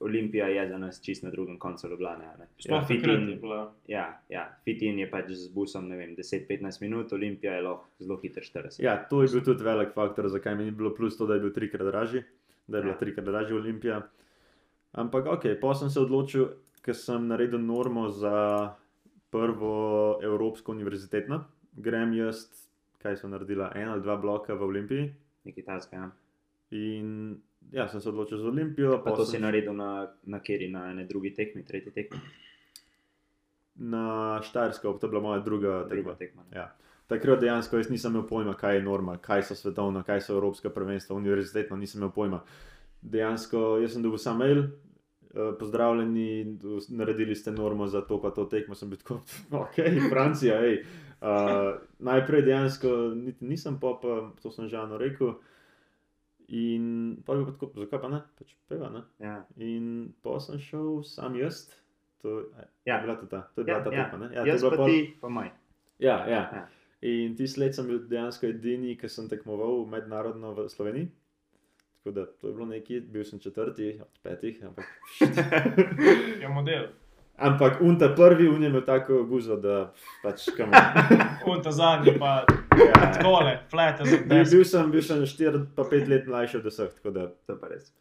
Olimpija 0.01 0.47
je 0.47 0.69
za 0.69 0.79
nas 0.79 1.03
čist 1.03 1.23
na 1.23 1.31
drugem 1.31 1.59
koncu 1.59 1.89
Ljubljana. 1.89 2.25
Ja, 2.25 2.31
takrat 2.31 2.91
je 2.91 2.97
Fitin, 2.97 3.39
bila. 3.41 3.75
ja, 3.89 4.21
ja, 4.29 4.57
Fitin 4.65 4.99
je 4.99 5.11
pač 5.11 5.31
z 5.31 5.49
busom 5.49 5.89
ne 5.89 5.97
vem, 5.97 6.15
10-15 6.15 6.81
minut, 6.81 7.13
Olimpija 7.13 7.55
je 7.55 7.63
lahko 7.63 7.87
zelo 7.99 8.17
hiter 8.17 8.43
40. 8.45 8.79
Ja, 8.79 9.05
to 9.05 9.23
je 9.23 9.29
bil 9.29 9.43
tudi 9.43 9.65
velik 9.65 9.91
faktor, 9.91 10.29
zakaj 10.29 10.55
mi 10.55 10.65
ni 10.65 10.71
bilo 10.71 10.95
plus 10.95 11.19
to, 11.19 11.27
da 11.27 11.35
je 11.35 11.41
bil 11.41 11.51
trikrat 11.51 11.83
dražji, 11.83 12.23
da 12.67 12.79
je 12.79 12.83
bila 12.83 12.95
Ja. 12.95 12.99
trikrat 12.99 13.25
dražja 13.25 13.57
Olimpija. 13.57 14.03
Ampak 14.93 15.27
ok, 15.27 15.43
pa 15.61 15.75
sem 15.75 15.91
se 15.91 15.99
odločil, 15.99 16.49
ker 16.81 16.95
sem 16.95 17.27
naredil 17.27 17.59
normo 17.59 18.09
za 18.09 18.71
prvo 19.31 19.75
Evropsko 20.23 20.73
univerzitetno. 20.73 21.45
Grem 21.73 22.13
jaz, 22.15 22.47
kaj 23.05 23.21
sem 23.21 23.31
naredila, 23.31 23.69
en 23.77 23.93
ali 23.93 24.03
dva 24.03 24.17
bloka 24.17 24.57
v 24.57 24.71
Olimpiji. 24.71 25.09
Nekaj 25.45 25.65
taska. 25.65 25.97
Ja. 25.97 26.11
In 26.75 27.37
ja, 27.73 27.89
sem 27.89 28.01
se 28.01 28.09
odločil 28.09 28.39
za 28.39 28.49
Olimpijo. 28.49 29.03
Pa 29.05 29.13
to 29.13 29.25
sem 29.25 29.39
si 29.39 29.43
naredil 29.43 29.77
na, 29.77 30.09
na 30.25 30.41
keri, 30.41 30.71
na 30.73 30.91
ene 30.91 31.05
drugi 31.05 31.35
tekmi, 31.35 31.65
tretji 31.65 31.93
tekmi, 31.93 32.21
Na 33.75 34.39
Štajersko, 34.43 34.93
to 35.01 35.07
je 35.07 35.11
bila 35.11 35.23
moja 35.23 35.41
druga 35.41 35.83
tekma. 35.83 35.95
druga 35.95 36.15
tekma. 36.15 36.43
ne. 36.51 36.57
Ja. 36.57 36.73
Takrat 37.07 37.41
dejansko 37.41 37.77
jaz 37.77 37.91
nisem 37.91 38.15
imel 38.15 38.27
pojma, 38.29 38.55
kaj 38.55 38.77
je 38.77 38.83
norma, 38.83 39.17
kaj 39.19 39.43
so 39.43 39.55
svetovna, 39.55 40.03
kaj 40.03 40.21
so 40.21 40.33
evropska 40.33 40.71
prvenstva, 40.71 41.17
univerzitetno 41.17 41.77
nisem 41.77 42.01
imel 42.01 42.11
pojma. 42.11 42.41
Dejansko 43.03 43.79
jaz 43.83 43.93
sem 43.93 44.03
dobil 44.03 44.19
sam 44.19 44.39
mail, 44.39 44.63
eh, 44.63 45.51
pozdravljeni, 45.59 46.59
naredili 46.89 47.35
ste 47.37 47.53
normo 47.53 47.87
za 47.87 48.01
to, 48.01 48.21
pa 48.23 48.31
to 48.31 48.45
tekmo. 48.45 48.75
Sem 48.75 48.91
bil 48.91 48.99
tako, 48.99 49.21
ok, 49.65 49.83
Francija, 50.11 50.61
hej. 50.61 50.85
Uh, 51.21 51.79
najprej 51.99 52.43
dejansko 52.43 52.89
niti 53.15 53.45
nisem, 53.45 53.81
pa, 53.81 53.95
pa 54.03 54.33
to 54.43 54.51
sem 54.51 54.69
že 54.69 54.77
eno 54.77 54.99
rekel. 54.99 55.35
In 56.49 57.17
pa 57.25 57.33
je 57.33 57.39
bilo 57.39 57.53
tako, 57.53 57.73
zakaj 57.77 58.01
pa 58.01 58.09
ne, 58.09 58.21
pač 58.39 58.53
peva, 58.69 58.91
ne. 58.91 59.03
Ja. 59.19 59.47
In 59.57 60.13
pa 60.23 60.37
sem 60.41 60.59
šel 60.59 61.03
sam 61.03 61.37
jaz. 61.37 61.71
To, 62.23 62.41
ja. 62.53 62.65
Ja. 62.85 62.95
je 62.97 63.03
bila 63.03 63.17
to 63.17 63.27
ta, 63.27 63.41
to 63.55 63.61
je 63.61 63.69
Ja, 63.69 63.81
bila 63.81 63.85
ta 63.85 63.91
ja. 63.91 64.05
tekma, 64.05 64.19
ne? 64.19 64.35
Ja, 64.35 64.41
to 64.41 64.47
je 64.47 64.53
Jaz 64.53 64.61
bila 64.61 64.71
pa 64.71 64.77
pol- 64.77 64.89
ti, 64.89 64.99
pa 65.21 65.29
maj. 65.29 65.49
Ja, 65.99 66.17
ja. 66.29 66.43
Ja. 66.53 66.67
In 67.03 67.37
ti 67.37 67.45
let 67.57 67.75
sem 67.75 67.87
bil 67.87 67.99
dejansko 68.09 68.47
edini, 68.47 68.97
ki 68.97 69.09
sem 69.09 69.29
tekmoval 69.29 69.85
mednarodno 69.87 70.55
v 70.55 70.69
Sloveniji. 70.69 71.09
Tako 71.97 72.11
da 72.11 72.27
to 72.27 72.49
je 72.49 72.55
bilo 72.55 72.67
nekaj, 72.67 73.01
bil 73.01 73.25
sem 73.25 73.39
četrti 73.39 74.01
od 74.01 74.19
petih. 74.23 74.61
Ampak, 74.65 74.85
Je 76.41 76.49
model. 76.49 76.89
Ampak 77.37 77.81
unta 77.81 78.09
prvi, 78.09 78.49
un 78.49 78.63
je 78.63 78.69
imel 78.69 78.83
tako 78.83 79.25
guzo, 79.25 79.57
da 79.57 79.93
pač 80.23 80.49
kam. 80.57 80.71
On 81.47 81.63
ta 81.65 81.73
zadnji 81.73 82.19
pa 82.19 82.45
Ja. 82.75 83.23
tole, 83.23 83.61
flete 83.71 84.05
za 84.05 84.17
Bil, 84.27 84.45
bil 84.51 84.65
sem, 84.65 84.91
bil 84.91 85.03
sem 85.03 85.21
štiri 85.27 85.61
pa 85.77 85.85
pet 85.87 86.09
let 86.09 86.27
mlajši 86.27 86.57
od 86.57 86.65
vseh. 86.67 86.91
tako 86.95 87.11
da 87.11 87.29
To 87.47 87.55
pa 87.57 87.69
res. 87.69 87.93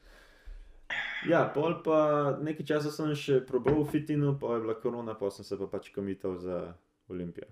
Ja, 1.30 1.46
pol 1.54 1.78
pa 1.84 1.98
nekaj 2.42 2.66
časa 2.66 2.92
sem 2.92 3.14
še 3.16 3.46
probal 3.46 3.84
v 3.84 3.88
fitinu, 3.88 4.34
pa 4.40 4.56
je 4.56 4.62
bila 4.62 4.74
korona, 4.76 5.14
pa 5.14 5.30
sem 5.32 5.46
se 5.46 5.58
pa 5.58 5.68
pač 5.68 5.92
komital 5.94 6.36
za 6.36 6.74
Olimpijo. 7.08 7.48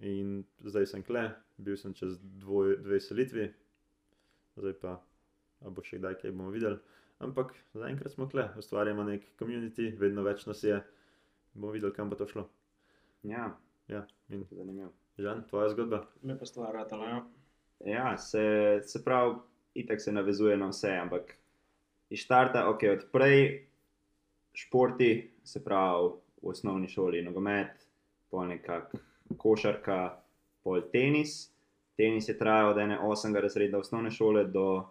In 0.00 0.44
zdaj 0.64 0.86
sem 0.86 1.02
kle, 1.02 1.26
bil 1.58 1.76
sem 1.76 1.92
čez 1.92 2.16
dvoj, 2.22 2.78
dve 2.80 3.00
selitvi, 3.00 3.50
zdaj 4.56 4.74
pa, 4.80 4.94
bo 5.60 5.82
še 5.84 5.98
kdaj 5.98 6.16
kaj 6.22 6.32
bomo 6.32 6.48
videli. 6.50 6.78
Ampak 7.20 7.52
zaenkrat 7.76 8.14
smo 8.14 8.30
kle, 8.30 8.46
ustvarjamo 8.56 9.04
nek 9.04 9.26
community, 9.36 9.90
vedno 9.98 10.22
več 10.24 10.46
nas 10.48 10.62
je, 10.64 10.78
bomo 11.54 11.72
videli, 11.72 11.92
kam 11.92 12.10
bo 12.10 12.16
to 12.16 12.26
šlo. 12.26 12.48
Ja, 13.22 13.50
Ja, 13.90 14.06
in 14.28 14.44
zanimivo. 14.50 14.92
Žan, 15.18 15.42
tvoja 15.48 15.68
zgodba. 15.68 16.04
Lepa 16.22 16.46
stvar, 16.46 16.74
ratala, 16.74 17.06
ja. 17.08 17.22
Ja, 17.84 18.18
se, 18.18 18.80
se 18.84 19.04
pravi, 19.04 19.34
itak 19.74 20.00
se 20.00 20.12
navezuje 20.12 20.56
na 20.56 20.68
vse, 20.70 20.92
ampak 20.96 21.34
iz 22.10 22.22
štarta, 22.22 22.68
ok, 22.70 22.84
odprej 22.92 23.66
športi, 24.54 25.30
se 25.44 25.64
pravi 25.64 26.12
v 26.42 26.52
osnovni 26.52 26.88
šoli 26.88 27.24
nogomet, 27.26 27.82
pol 28.30 28.46
nekak 28.52 28.94
košarka, 29.36 29.98
pol 30.62 30.84
tenis. 30.92 31.50
Tenis 31.98 32.28
je 32.28 32.38
trajal 32.38 32.70
od 32.70 32.78
ene 32.78 32.98
8. 33.02 33.34
razreda 33.42 33.78
osnovne 33.78 34.10
šole 34.10 34.44
do 34.44 34.84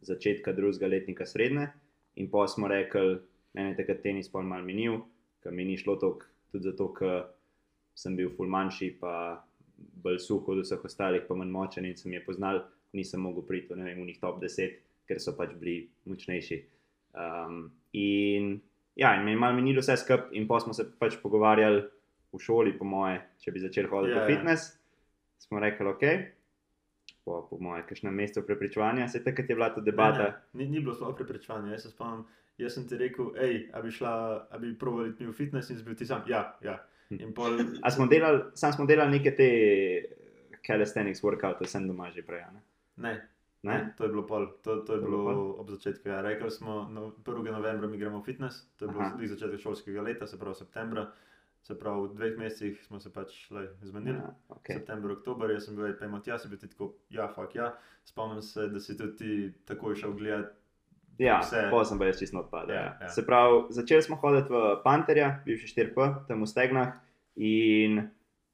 začetka 0.00 0.52
drugega 0.52 0.86
letnika 0.86 1.26
srednje. 1.26 1.66
In 2.14 2.30
pa 2.30 2.46
smo 2.46 2.68
rekli, 2.68 3.18
meni 3.58 3.74
je 3.74 3.82
takrat 3.82 4.06
tenis 4.06 4.30
pol 4.30 4.46
mal 4.46 4.62
minil, 4.62 5.00
ker 5.46 5.54
mi 5.54 5.64
ni 5.64 5.76
šlo 5.78 5.94
toliko, 6.02 6.26
tudi 6.50 6.66
zato, 6.66 6.88
ker 6.90 7.20
sem 7.94 8.16
bil 8.18 8.32
ful 8.34 8.50
manjši, 8.50 8.88
pa 8.98 9.12
bolj 10.02 10.18
suh 10.24 10.48
od 10.50 10.64
vseh 10.64 10.82
ostalih, 10.84 11.22
pa 11.28 11.36
manj 11.38 11.52
močen 11.54 11.86
in 11.86 11.94
sem 11.94 12.16
je 12.16 12.22
poznal, 12.24 12.64
nisem 12.96 13.22
mogel 13.22 13.44
priti 13.46 13.70
v 13.70 13.78
ne 13.78 13.86
vem, 13.86 14.00
v 14.02 14.08
njih 14.10 14.18
top 14.18 14.40
10, 14.42 14.80
ker 15.06 15.20
so 15.22 15.36
pač 15.38 15.52
bili 15.60 15.84
močnejši. 16.10 16.58
Um, 17.16 17.68
in 17.94 18.56
ja, 18.98 19.14
in 19.14 19.22
me 19.22 19.36
je 19.36 19.38
malo 19.38 19.54
minilo 19.54 19.84
vse 19.84 20.00
skupaj, 20.02 20.34
in 20.34 20.48
pa 20.50 20.58
smo 20.64 20.74
se 20.74 20.88
pač 20.98 21.20
pogovarjali 21.22 21.84
v 22.34 22.40
šoli, 22.42 22.74
po 22.78 22.88
moje, 22.88 23.20
če 23.44 23.54
bi 23.54 23.62
začeli 23.62 23.92
hoditi 23.92 24.16
Ja, 24.16 24.24
v 24.24 24.26
ja. 24.26 24.32
fitness. 24.32 24.74
Smo 25.38 25.60
rekli, 25.62 25.86
ok, 25.86 26.04
po, 27.22 27.44
po 27.46 27.60
moje, 27.62 27.84
kakšnem 27.86 28.14
mestu 28.18 28.42
prepričevanja, 28.42 29.06
se 29.12 29.22
takrat 29.22 29.46
je 29.46 29.54
bila 29.54 29.70
ta 29.70 29.84
debata. 29.84 30.26
Ne, 30.56 30.64
ne, 30.64 30.64
ni, 30.64 30.78
ni 30.78 30.82
bilo 30.82 30.96
sploh 30.96 31.14
prepričevanja. 31.14 31.76
Jaz 31.76 31.86
se 31.86 31.92
spomnim, 31.92 32.24
jaz 32.58 32.74
sem 32.74 32.88
ti 32.88 32.98
rekel, 33.00 33.32
hej, 33.40 33.68
a 33.72 33.82
bi 33.84 33.90
šla, 33.92 34.12
a 34.50 34.58
bi 34.58 34.74
provali 34.78 35.14
mi 35.18 35.26
v 35.26 35.36
fitness 35.36 35.70
in 35.70 35.78
si 35.78 35.84
bil 35.84 35.96
ti 35.96 36.06
sam. 36.06 36.24
Ja, 36.30 36.56
ja. 36.64 36.78
In 37.10 37.32
pol, 37.34 37.60
A 37.82 37.90
smo 37.90 38.08
delali, 38.10 38.50
sam 38.58 38.72
smo 38.72 38.86
delali 38.86 39.18
neke 39.18 39.30
te 39.36 39.48
calisthenics 40.66 41.22
workoute, 41.22 41.68
sem 41.70 41.86
doma 41.86 42.10
že 42.10 42.26
prej. 42.26 42.42
Ne? 42.52 42.62
ne, 42.96 43.14
Ne? 43.66 43.72
Ne, 43.72 43.94
to 43.98 44.04
je 44.04 44.08
bilo 44.08 44.22
pol, 44.26 44.46
to, 44.62 44.76
to 44.86 44.94
je 44.94 45.00
To 45.00 45.06
bilo 45.06 45.18
bilo 45.18 45.44
ob 45.58 45.70
začetku. 45.70 46.08
Ja. 46.08 46.20
Rekli 46.22 46.50
smo, 46.50 46.86
no, 46.90 47.12
1. 47.24 47.50
novembra 47.50 47.88
mi 47.88 47.98
gremo 47.98 48.20
v 48.20 48.24
fitness, 48.24 48.62
to 48.78 48.84
je 48.84 48.92
bilo 48.92 49.10
tudi 49.10 49.26
začetek 49.26 49.60
šolskega 49.60 50.02
leta, 50.02 50.26
se 50.26 50.38
pravi 50.38 50.54
septembra. 50.54 51.10
Se 51.62 51.74
pravi, 51.74 52.08
v 52.08 52.14
dveh 52.14 52.36
mesecih 52.38 52.84
smo 52.86 53.00
se 53.00 53.10
pač 53.10 53.50
le 53.50 53.66
zmenili. 53.82 54.18
Ja, 54.18 54.34
Okay. 54.48 54.78
September, 54.78 55.10
oktober, 55.10 55.50
jaz 55.50 55.66
sem 55.66 55.74
bil, 55.76 55.90
pa 55.98 56.06
imamo 56.06 56.22
tja, 56.22 56.38
si 56.38 56.48
bil 56.48 56.58
ti 56.58 56.68
tako, 56.70 56.94
ja, 57.10 57.26
fuk 57.34 57.54
ja. 57.54 57.72
Spomnim 58.04 58.42
se, 58.42 58.68
da 58.70 58.80
si 58.80 58.94
tudi 58.96 59.16
ti 59.16 59.52
takoj 59.66 59.96
šel 59.98 60.14
gledati. 60.14 60.54
Ja, 61.18 61.40
Vse. 61.40 61.68
pa 61.70 61.84
sem 61.84 61.98
pa 61.98 62.06
jaz 62.10 62.18
čisto 62.18 62.38
odpadel. 62.38 62.74
Ja, 62.74 62.82
Ja, 62.82 62.96
ja. 63.00 63.08
Se 63.08 63.26
pravi, 63.26 63.62
začeli 63.70 64.02
smo 64.02 64.16
hoditi 64.16 64.52
v 64.52 64.76
Panterja, 64.84 65.40
bivši 65.46 65.72
4P, 65.74 66.28
tam 66.28 66.42
v 66.42 66.46
Stegnah, 66.46 66.92
in 67.36 68.08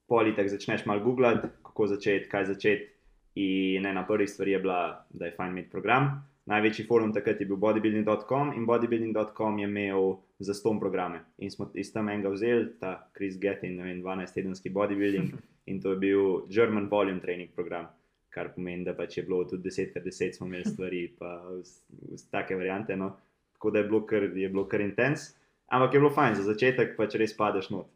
politek 0.07 0.49
začneš 0.49 0.87
malo 0.87 1.01
googlati, 1.05 1.49
kako 1.63 1.87
začeti, 1.87 2.29
kaj 2.29 2.45
začeti. 2.45 2.89
In 3.35 3.87
ena 3.87 4.07
prvih 4.07 4.31
stvari 4.31 4.53
je 4.53 4.59
bila, 4.59 5.07
da 5.11 5.27
je 5.27 5.33
fajn 5.33 5.51
imeti 5.51 5.71
program. 5.71 6.29
Največji 6.47 6.85
forum 6.87 7.13
takrat 7.15 7.41
je 7.41 7.47
bil 7.47 7.57
bodybuilding.com 7.57 8.53
in 8.57 8.67
bodybuilding.com 8.67 9.59
je 9.59 9.69
imel 9.69 10.17
za 10.39 10.55
ston 10.55 10.81
programe. 10.81 11.21
In 11.39 11.51
smo 11.51 11.71
iz 11.75 11.93
tam 11.93 12.09
enega 12.09 12.29
vzeli, 12.29 12.67
ta 12.81 13.09
Chris 13.17 13.39
Gettin, 13.39 13.77
ne 13.77 13.85
vem, 13.85 14.03
12-tedenski 14.03 14.73
bodybuilding, 14.75 15.33
in 15.71 15.81
to 15.81 15.95
je 15.95 15.97
bil 15.97 16.47
German 16.49 16.89
Volume 16.91 17.21
Training 17.21 17.51
program. 17.55 17.87
Kar 18.33 18.49
pomeni, 18.55 18.85
da 18.85 18.95
pač 18.97 19.19
je 19.19 19.23
bilo 19.29 19.43
tudi 19.45 19.69
10x10 19.69 20.39
smo 20.39 20.47
imeli 20.49 20.65
stvari, 20.65 21.03
pa 21.19 21.35
vse 21.61 22.31
take 22.33 22.57
variante. 22.57 22.97
No. 22.97 23.11
Tako 23.53 23.71
da 23.71 23.83
je 23.83 23.85
bilo 23.85 24.01
kar, 24.09 24.23
je 24.23 24.49
bilo 24.49 24.65
kar 24.69 24.81
intens, 24.81 25.35
ampak 25.69 25.95
je 25.95 26.01
bilo 26.01 26.11
fajn, 26.11 26.39
za 26.41 26.47
začetek 26.49 26.97
pač 26.97 27.15
res 27.21 27.37
padeš 27.37 27.69
not. 27.71 27.91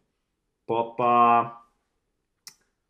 Po 0.69 0.93
pa, 0.99 1.15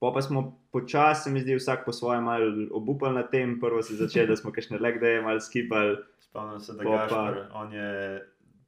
po 0.01 0.11
pa 0.13 0.23
smo 0.23 0.43
počasi, 0.73 1.31
mi 1.31 1.41
zdi, 1.41 1.55
vsak 1.57 1.85
po 1.87 1.93
svoje 1.93 2.21
malo 2.21 2.67
obupali 2.75 3.15
na 3.15 3.23
tem. 3.23 3.61
Prvo 3.61 3.83
se 3.83 3.95
začeli, 3.97 4.27
da 4.27 4.37
smo 4.37 4.53
kakšne 4.53 4.81
legde 4.83 5.21
malo 5.23 5.41
skipali. 5.41 5.97
Spomnim 6.21 6.61
se, 6.61 6.75
da 6.75 6.83
Po 6.83 6.91
pa- 6.91 6.97
Gašpar, 7.07 7.39
on 7.55 7.73
je 7.73 7.91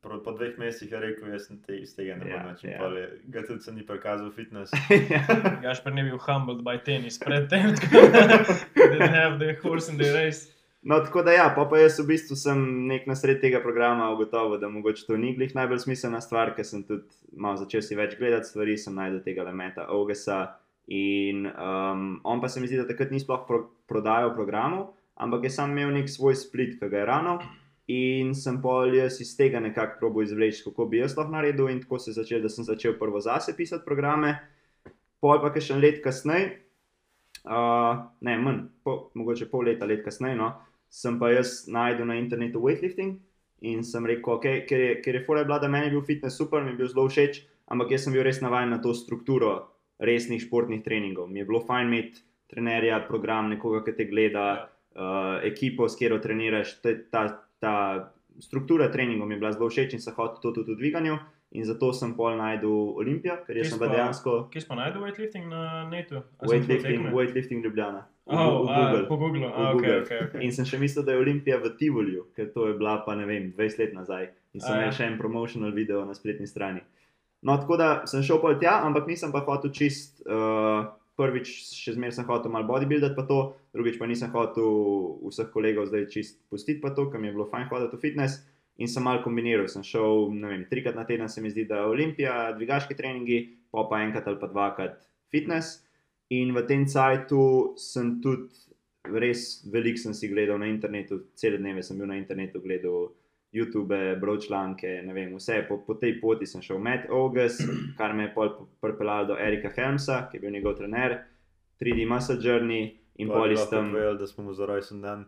pro, 0.01 0.21
po 0.23 0.33
dveh 0.33 0.59
mesecih 0.59 0.93
je 0.93 1.01
rekel, 1.01 1.33
jaz 1.33 1.47
sem 1.49 1.59
te, 1.59 1.79
iz 1.83 1.95
tega 1.97 2.17
ne 2.17 2.29
Ja, 2.29 2.37
morem 2.39 2.53
več. 2.55 2.65
In 2.65 2.71
ja. 2.71 2.91
je- 2.97 3.09
Ga 3.35 3.43
tudi 3.43 3.63
se 3.65 3.73
ni 3.73 3.83
prikazal 3.87 4.31
fitness. 4.33 4.73
Gašpar 5.65 5.93
ni 5.93 6.05
bil 6.07 6.19
humbled 6.19 6.63
by 6.63 6.79
tenis 6.85 7.19
predtem, 7.19 7.75
tako 7.79 8.05
da 8.13 8.39
didn't 8.77 9.15
have 9.15 9.39
the 9.39 9.57
horse 9.63 9.91
in 9.93 9.99
the 9.99 10.13
race. 10.13 10.47
No, 10.83 11.01
tako 11.03 11.23
da 11.27 11.33
ja, 11.35 11.49
pa, 11.51 11.65
pa 11.67 11.81
jaz 11.81 11.99
v 11.99 12.07
bistvu 12.07 12.37
sem 12.39 12.61
nek 12.87 13.09
na 13.11 13.17
sred 13.19 13.41
tega 13.43 13.59
programa 13.61 14.13
ugotovil, 14.15 14.61
da 14.63 14.69
mogoče 14.71 15.09
to 15.09 15.17
ni 15.19 15.33
glih 15.35 15.51
najbolj 15.55 15.83
smiselna 15.83 16.21
stvar, 16.23 16.55
ker 16.55 16.65
sem 16.65 16.85
tudi 16.87 17.03
malo 17.35 17.59
začel 17.59 17.83
si 17.83 17.99
več 17.99 18.15
gledati 18.17 18.47
stvari, 18.47 18.77
sem 18.79 18.95
najdel 18.95 19.21
tega 19.25 19.43
elementa 19.43 19.89
Ogesa. 19.91 20.55
In 20.89 21.45
um, 21.51 22.21
on 22.25 22.41
pa 22.41 22.49
se 22.49 22.63
mi 22.63 22.71
zdi, 22.71 22.79
da 22.79 22.87
takrat 22.89 23.11
ni 23.13 23.19
sploh 23.21 23.43
pro, 23.45 23.59
prodajal 23.91 24.31
programov, 24.33 24.87
ampak 25.21 25.45
je 25.45 25.51
sam 25.51 25.75
imel 25.75 25.91
nek 25.93 26.09
svoj 26.09 26.39
split, 26.39 26.79
ki 26.79 26.89
ga 26.89 27.03
je 27.03 27.09
rano. 27.11 27.35
In 27.88 28.35
sem 28.37 28.59
pol 28.61 28.92
jaz 28.98 29.16
iz 29.24 29.31
tega 29.37 29.61
nekako 29.64 29.96
probo 30.01 30.22
izvleči, 30.22 30.61
kako 30.66 30.87
bi 30.90 31.01
jaz 31.01 31.16
lahko 31.16 31.33
naredil, 31.33 31.70
in 31.72 31.81
tako 31.81 31.98
se 31.98 32.11
je 32.11 32.18
začel, 32.20 32.42
da 32.44 32.51
sem 32.53 32.64
začel 32.64 32.98
prvo 33.01 33.20
zase 33.20 33.57
pisati 33.57 33.85
programe. 33.85 34.37
pol 35.20 35.40
pa 35.42 35.51
še 35.51 35.74
en 35.74 35.81
let 35.81 36.03
kasneje, 36.03 36.51
uh, 37.48 38.05
ne 38.20 38.37
manj, 38.38 38.61
po, 38.85 39.11
mogoče 39.18 39.48
pol 39.51 39.64
leta, 39.66 39.87
let 39.87 40.05
kasneje, 40.05 40.37
no, 40.38 40.53
sem 40.88 41.18
pa 41.18 41.33
jaz 41.33 41.64
najdel 41.66 42.07
na 42.07 42.18
internetu 42.20 42.61
weightlifting 42.62 43.16
in 43.66 43.83
sem 43.83 44.07
rekel, 44.07 44.37
okay, 44.37 44.62
ker 44.68 44.79
je, 44.79 44.92
ker 45.03 45.18
je 45.18 45.24
fora 45.27 45.42
bila, 45.44 45.59
da 45.59 45.68
meni 45.68 45.88
je 45.88 45.96
bil 45.96 46.05
fitness 46.07 46.38
super, 46.38 46.62
mi 46.62 46.77
je 46.77 46.79
bil 46.79 46.92
zelo 46.92 47.09
všeč, 47.09 47.42
ampak 47.72 47.96
jaz 47.96 48.07
sem 48.07 48.14
bil 48.14 48.22
res 48.22 48.38
navaden 48.44 48.70
na 48.70 48.79
to 48.85 48.94
strukturo 48.94 49.72
resnih 49.98 50.44
športnih 50.44 50.85
treningov. 50.85 51.27
Mi 51.27 51.42
je 51.42 51.48
bilo 51.48 51.64
fajn 51.66 51.90
imeti 51.90 52.22
trenerja, 52.53 53.01
program, 53.09 53.51
nekoga, 53.51 53.83
ki 53.85 53.96
te 53.96 54.07
gleda, 54.07 54.46
uh, 54.94 55.40
ekipo, 55.44 55.88
s 55.88 55.98
katero 55.98 56.20
treniraš. 56.22 56.79
Ta, 56.85 56.94
ta, 57.11 57.24
ta 57.61 58.12
struktura 58.40 58.90
treningov 58.90 59.29
mi 59.29 59.35
je 59.35 59.40
bila 59.40 59.53
zelo 59.53 59.68
všeč 59.68 59.92
in 59.94 60.01
sem 60.01 60.14
hotel 60.14 60.38
to 60.42 60.53
tudi 60.53 60.75
v 60.75 60.79
dviganju. 60.79 61.18
In 61.51 61.64
zato 61.64 61.94
sem 61.97 62.12
pol 62.12 62.37
najdel 62.37 62.68
Olimpijo, 63.01 63.38
ker 63.47 63.57
sem 63.64 63.79
pa 63.81 63.88
dejansko 63.88 64.51
Kje 64.53 64.61
smo 64.66 64.77
najdel 64.77 65.01
weightlifting 65.01 65.49
na 65.49 65.88
netu? 65.88 66.21
A 66.21 66.44
weightlifting, 66.44 67.09
weightlifting 67.09 67.64
Ljubljana. 67.64 68.05
V, 68.29 68.37
Oh, 68.37 68.66
v 68.66 68.68
a, 68.68 68.77
Google. 68.77 69.07
po 69.09 69.16
Google. 69.16 69.40
V 69.40 69.44
A, 69.49 69.57
okay, 69.57 69.73
Google. 69.73 70.01
okay, 70.05 70.18
okay. 70.29 70.40
In 70.44 70.53
sem 70.53 70.68
še 70.68 70.77
mislil, 70.77 71.07
da 71.09 71.16
je 71.16 71.23
Olimpija 71.25 71.57
v 71.57 71.73
Tivoliu, 71.81 72.27
ker 72.37 72.53
to 72.53 72.68
je 72.68 72.75
bila 72.77 73.01
pa 73.01 73.16
ne 73.16 73.25
vem, 73.25 73.49
20 73.57 73.81
let 73.81 73.97
nazaj. 73.97 74.29
In 74.53 74.61
sem 74.61 74.68
A, 74.68 74.77
ja. 74.77 74.81
imel 74.85 74.92
še 74.92 75.09
en 75.09 75.16
promotional 75.16 75.73
video 75.73 76.05
na 76.05 76.12
spletni 76.12 76.44
strani. 76.44 76.85
No, 77.40 77.57
tako 77.57 77.81
da 77.81 77.88
sem 78.05 78.21
šel 78.21 78.44
pol 78.44 78.61
tja, 78.61 78.85
ampak 78.85 79.09
nisem 79.09 79.33
pa 79.33 79.40
hotel 79.40 79.73
čist. 79.73 80.21
Uh, 80.29 80.92
prvič, 81.18 81.50
še 81.74 81.96
zmeraj 81.96 82.18
sem 82.18 82.28
hotel 82.28 82.52
malo 82.54 82.68
bodybuildati, 82.70 83.16
pa 83.16 83.26
to, 83.26 83.38
drugič 83.74 83.98
pa 83.98 84.07
nisem 84.07 84.31
hotel 84.33 84.70
vseh 85.26 85.50
kolegov 85.54 85.90
zdaj 85.90 86.07
čist 86.12 86.38
pustiti, 86.48 86.81
pa 86.83 86.94
to, 86.94 87.09
mi 87.18 87.28
je 87.28 87.35
bilo 87.35 87.48
fajn 87.50 87.66
hoditi 87.72 87.98
v 87.98 88.04
fitness. 88.07 88.44
In 88.78 88.87
sem 88.87 89.02
malo 89.02 89.24
kombiniral. 89.24 89.66
Sem 89.66 89.83
šel, 89.83 90.31
ne 90.38 90.52
vem, 90.52 90.61
trikrat 90.70 90.94
na 90.94 91.02
teden, 91.02 91.26
se 91.26 91.42
mi 91.42 91.50
zdi, 91.50 91.64
da 91.66 91.83
je 91.83 91.90
Olimpija, 91.90 92.35
dvigaški 92.54 92.94
treningi, 92.94 93.40
pa 93.74 93.88
pa 93.90 93.98
enkrat 94.04 94.31
ali 94.31 94.38
pa 94.38 94.46
dvakrat 94.46 95.00
fitness. 95.35 95.83
In 96.31 96.54
v 96.54 96.62
tem 96.68 96.85
cajtu 96.87 97.74
sem 97.81 98.20
tudi 98.22 98.54
res 99.09 99.64
veliko 99.72 99.98
sem 99.98 100.14
si 100.14 100.28
gledal 100.31 100.61
na 100.61 100.68
internetu, 100.70 101.24
cele 101.35 101.59
dneve 101.59 101.83
sem 101.83 101.98
bil 101.98 102.07
na 102.07 102.18
internetu, 102.20 102.61
gledal 102.62 103.11
YouTube, 103.53 104.17
bral 104.21 104.41
članke, 104.41 105.03
ne 105.05 105.15
vem, 105.15 105.35
vse. 105.37 105.63
Po, 105.69 105.79
po 105.87 105.95
tej 105.95 106.21
poti 106.21 106.47
sem 106.47 106.63
šel 106.63 106.79
med 106.79 107.07
August, 107.11 107.63
kar 107.99 108.15
me 108.15 108.29
je 108.29 108.35
pol 108.35 108.51
pripeljalo 108.81 109.33
do 109.33 109.39
Erika 109.41 109.71
Helmsa, 109.77 110.27
ki 110.31 110.37
je 110.37 110.41
bil 110.41 110.53
njegov 110.53 110.77
trener, 110.77 111.19
3D 111.81 112.09
Muscle 112.09 112.37
Journey 112.43 112.91
in 113.17 113.29
pol 113.29 113.53
iz 113.53 113.65
tam. 113.71 113.93
Povedal, 113.93 114.19
da 114.19 114.27
smo 114.27 114.45
mu 114.45 114.53
za 114.53 114.67
rojsten 114.67 115.01
dan 115.03 115.25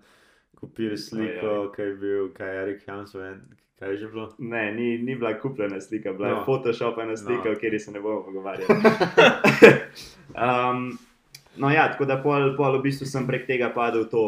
kupili 0.60 0.98
sliko, 0.98 1.72
kaj 1.76 1.86
je 1.86 1.94
bil, 1.94 2.32
kaj 2.34 2.48
je 2.48 2.62
Erik 2.62 2.86
Hansen, 2.86 3.40
kaj 3.78 3.90
je 3.90 3.96
že 3.96 4.08
bilo. 4.08 4.28
Ne, 4.38 4.72
ni, 4.72 4.98
ni 4.98 5.16
bila 5.16 5.38
kupljena 5.40 5.80
slika, 5.80 6.12
bila 6.12 6.28
je 6.28 6.34
No. 6.34 6.40
no. 6.40 6.44
Photoshopena 6.44 7.16
slika, 7.16 7.44
no. 7.44 7.50
o 7.50 7.54
kateri 7.54 7.78
se 7.78 7.92
ne 7.92 8.00
bomo 8.00 8.24
pogovarjali. 8.24 8.66
um, 10.44 10.98
no, 11.56 11.70
ja, 11.70 11.88
tako 11.92 12.04
da 12.04 12.22
pol, 12.22 12.56
pol 12.56 12.78
v 12.78 12.82
bistvu 12.82 13.06
sem 13.06 13.26
prek 13.26 13.46
tega 13.46 13.72
padel 13.74 14.04
v 14.04 14.10
to 14.10 14.24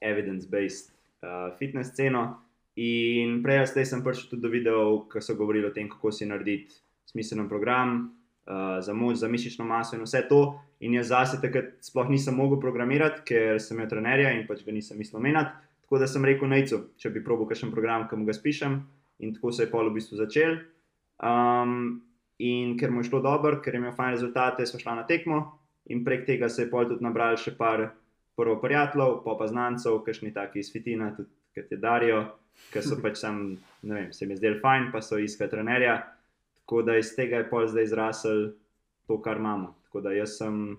evidence-based 0.00 0.90
uh, 1.22 1.54
fitness 1.58 1.94
sceno. 1.94 2.47
In 2.78 3.40
prej 3.42 3.58
ali 3.58 3.66
slej 3.66 3.86
sem 3.90 4.02
prišel 4.06 4.30
tudi 4.30 4.44
do 4.44 4.50
videov, 4.52 5.08
ki 5.10 5.18
so 5.18 5.34
govorili 5.34 5.66
o 5.66 5.74
tem, 5.74 5.88
kako 5.90 6.12
si 6.14 6.28
narediti 6.30 6.76
smiselen 7.10 7.48
program 7.50 8.14
uh, 8.46 8.78
za 8.78 8.94
moč, 8.94 9.18
za 9.18 9.28
mišično 9.28 9.66
maso 9.66 9.96
in 9.96 10.04
vse 10.06 10.22
to. 10.30 10.60
In 10.78 10.94
jaz 10.94 11.10
zase 11.10 11.40
takrat 11.42 11.80
sploh 11.82 12.06
nisem 12.06 12.38
mogel 12.38 12.60
programirati, 12.62 13.24
ker 13.26 13.58
sem 13.58 13.74
imel 13.74 13.90
trenerja 13.90 14.30
in 14.36 14.46
pač 14.46 14.62
ga 14.62 14.70
nisem 14.70 15.00
mislil 15.00 15.24
menjati. 15.24 15.56
Tako 15.82 15.98
da 15.98 16.06
sem 16.06 16.22
rekel, 16.22 16.46
najcu, 16.52 16.78
če 17.00 17.10
bi 17.10 17.24
probil 17.24 17.48
kakšen 17.50 17.72
program, 17.74 18.06
ki 18.06 18.20
mu 18.20 18.28
ga 18.28 18.36
spišem. 18.36 18.78
In 19.26 19.34
tako 19.34 19.50
se 19.50 19.64
je 19.64 19.72
pol 19.72 19.88
v 19.88 19.96
bistvu 19.96 20.20
začel. 20.20 20.60
Um, 21.18 22.04
in 22.38 22.76
ker 22.78 22.92
mu 22.94 23.02
je 23.02 23.08
šlo 23.08 23.24
dobro, 23.24 23.58
ker 23.64 23.74
je 23.74 23.82
imel 23.82 23.96
fajn 23.96 24.14
rezultate, 24.14 24.68
smo 24.68 24.78
šli 24.78 24.94
na 25.00 25.06
tekmo. 25.08 25.40
In 25.90 26.04
prek 26.06 26.28
tega 26.28 26.46
se 26.46 26.62
je 26.62 26.70
pol 26.70 26.86
tudi 26.86 27.02
nabral 27.02 27.34
še 27.40 27.56
par 27.58 27.88
prvo 28.38 28.60
prijateljev, 28.62 29.24
pa 29.24 29.34
pa 29.34 29.50
znancev, 29.50 29.98
kakšni 30.06 30.30
taki 30.36 30.62
iz 30.62 30.70
Fitina, 30.70 31.10
tudi 31.16 31.32
kot 31.58 31.72
je 31.74 31.80
Darijo, 31.82 32.22
ki 32.72 32.82
so 32.84 32.98
pač 33.02 33.20
sam, 33.22 33.42
ne 33.82 33.94
vem, 33.94 34.12
se 34.12 34.26
mi 34.26 34.36
zdeli 34.36 34.60
fajn, 34.62 34.90
pa 34.92 35.02
so 35.04 35.18
iskali 35.18 35.50
trenerja. 35.50 35.98
Tako 36.62 36.82
da 36.84 36.98
iz 37.00 37.14
tega 37.16 37.42
je 37.42 37.48
pol 37.48 37.66
zdaj 37.70 37.86
zrasel 37.92 38.50
to, 39.08 39.20
kar 39.24 39.40
imamo. 39.40 39.74
Tako 39.88 40.02
da 40.04 40.12
jaz 40.12 40.36
sem, 40.36 40.76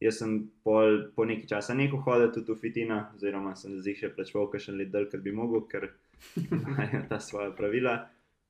jaz 0.00 0.20
sem 0.20 0.36
pol, 0.62 1.00
po 1.16 1.26
nekaj 1.26 1.48
časa 1.56 1.74
nehal 1.74 2.02
hoditi 2.06 2.38
tudi 2.38 2.54
v 2.54 2.62
Fitina, 2.62 3.00
oziroma 3.16 3.56
sem 3.58 3.74
zdaj 3.80 3.98
še 4.00 4.12
plačeval 4.14 4.50
kakšen 4.52 4.78
let 4.78 4.92
dol, 4.94 5.08
ker 5.10 5.24
bi 5.24 5.34
mogel, 5.34 5.64
ker 5.70 5.88
imajo 6.44 7.02
ta 7.10 7.18
svoja 7.18 7.50
pravila. 7.56 7.98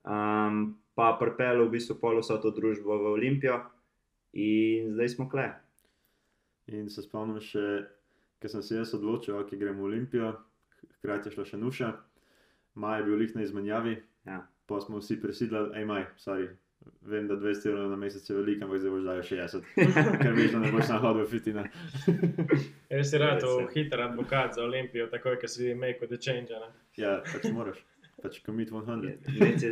Um, 0.04 0.74
pa 0.94 1.14
prepel 1.16 1.64
v 1.64 1.72
bistvu 1.72 1.96
pol 2.00 2.20
vso 2.20 2.37
to 2.42 2.52
družbo 2.52 2.98
v 3.00 3.14
Olimpijo 3.16 3.62
in 4.37 4.92
zdaj 4.92 5.14
smo 5.16 5.28
kle. 5.32 5.48
In 6.68 6.90
se 6.92 7.00
spomnim 7.04 7.40
še, 7.40 7.64
ker 8.40 8.52
sem 8.52 8.62
se 8.64 8.76
jaz 8.76 8.92
odločil, 8.96 9.40
da 9.40 9.56
grem 9.56 9.80
v 9.80 9.88
Olimpijo, 9.88 10.34
hkrati 10.92 11.28
je 11.28 11.32
šla 11.32 11.44
še 11.44 11.56
Nuša, 11.58 11.92
Maj 12.76 12.98
je 12.98 13.04
bil 13.04 13.16
lih 13.16 13.36
na 13.36 13.42
izmenjavi, 13.42 13.96
Ja. 14.26 14.40
pa 14.66 14.80
smo 14.80 14.98
vsi 14.98 15.20
prisidali, 15.20 15.74
hej 15.74 15.84
Maj, 15.84 16.04
sorry. 16.16 16.48
Vem, 17.00 17.24
da 17.24 17.34
200 17.34 17.66
evrov 17.66 17.88
na 17.88 17.96
mesec 17.96 18.26
je 18.26 18.36
veliko, 18.36 18.64
ampak 18.64 18.78
zdaj 18.78 18.90
boš 18.90 19.04
dal 19.04 19.20
60, 19.20 19.62
ker 20.22 20.32
veš, 20.32 20.50
da 20.52 20.58
ne 20.58 20.72
boš 20.72 20.88
na 20.88 20.98
hodu 20.98 21.22
fitina. 21.26 21.62
Jaz 22.90 23.10
si 23.10 23.18
rad 23.18 23.38
Res 23.38 23.54
je. 23.54 23.66
hiter 23.74 24.00
advokat 24.02 24.54
za 24.54 24.62
Olimpijo, 24.62 25.06
takoj, 25.06 25.38
ko 25.38 25.48
si 25.48 25.74
make 25.74 26.02
the 26.02 26.18
change. 26.18 26.52
a 26.52 26.60
Ne? 26.60 26.68
Ja, 26.96 27.22
pač 27.24 27.48
moraš, 27.50 27.78
pač 28.22 28.42
commit 28.42 28.68
100. 28.68 29.16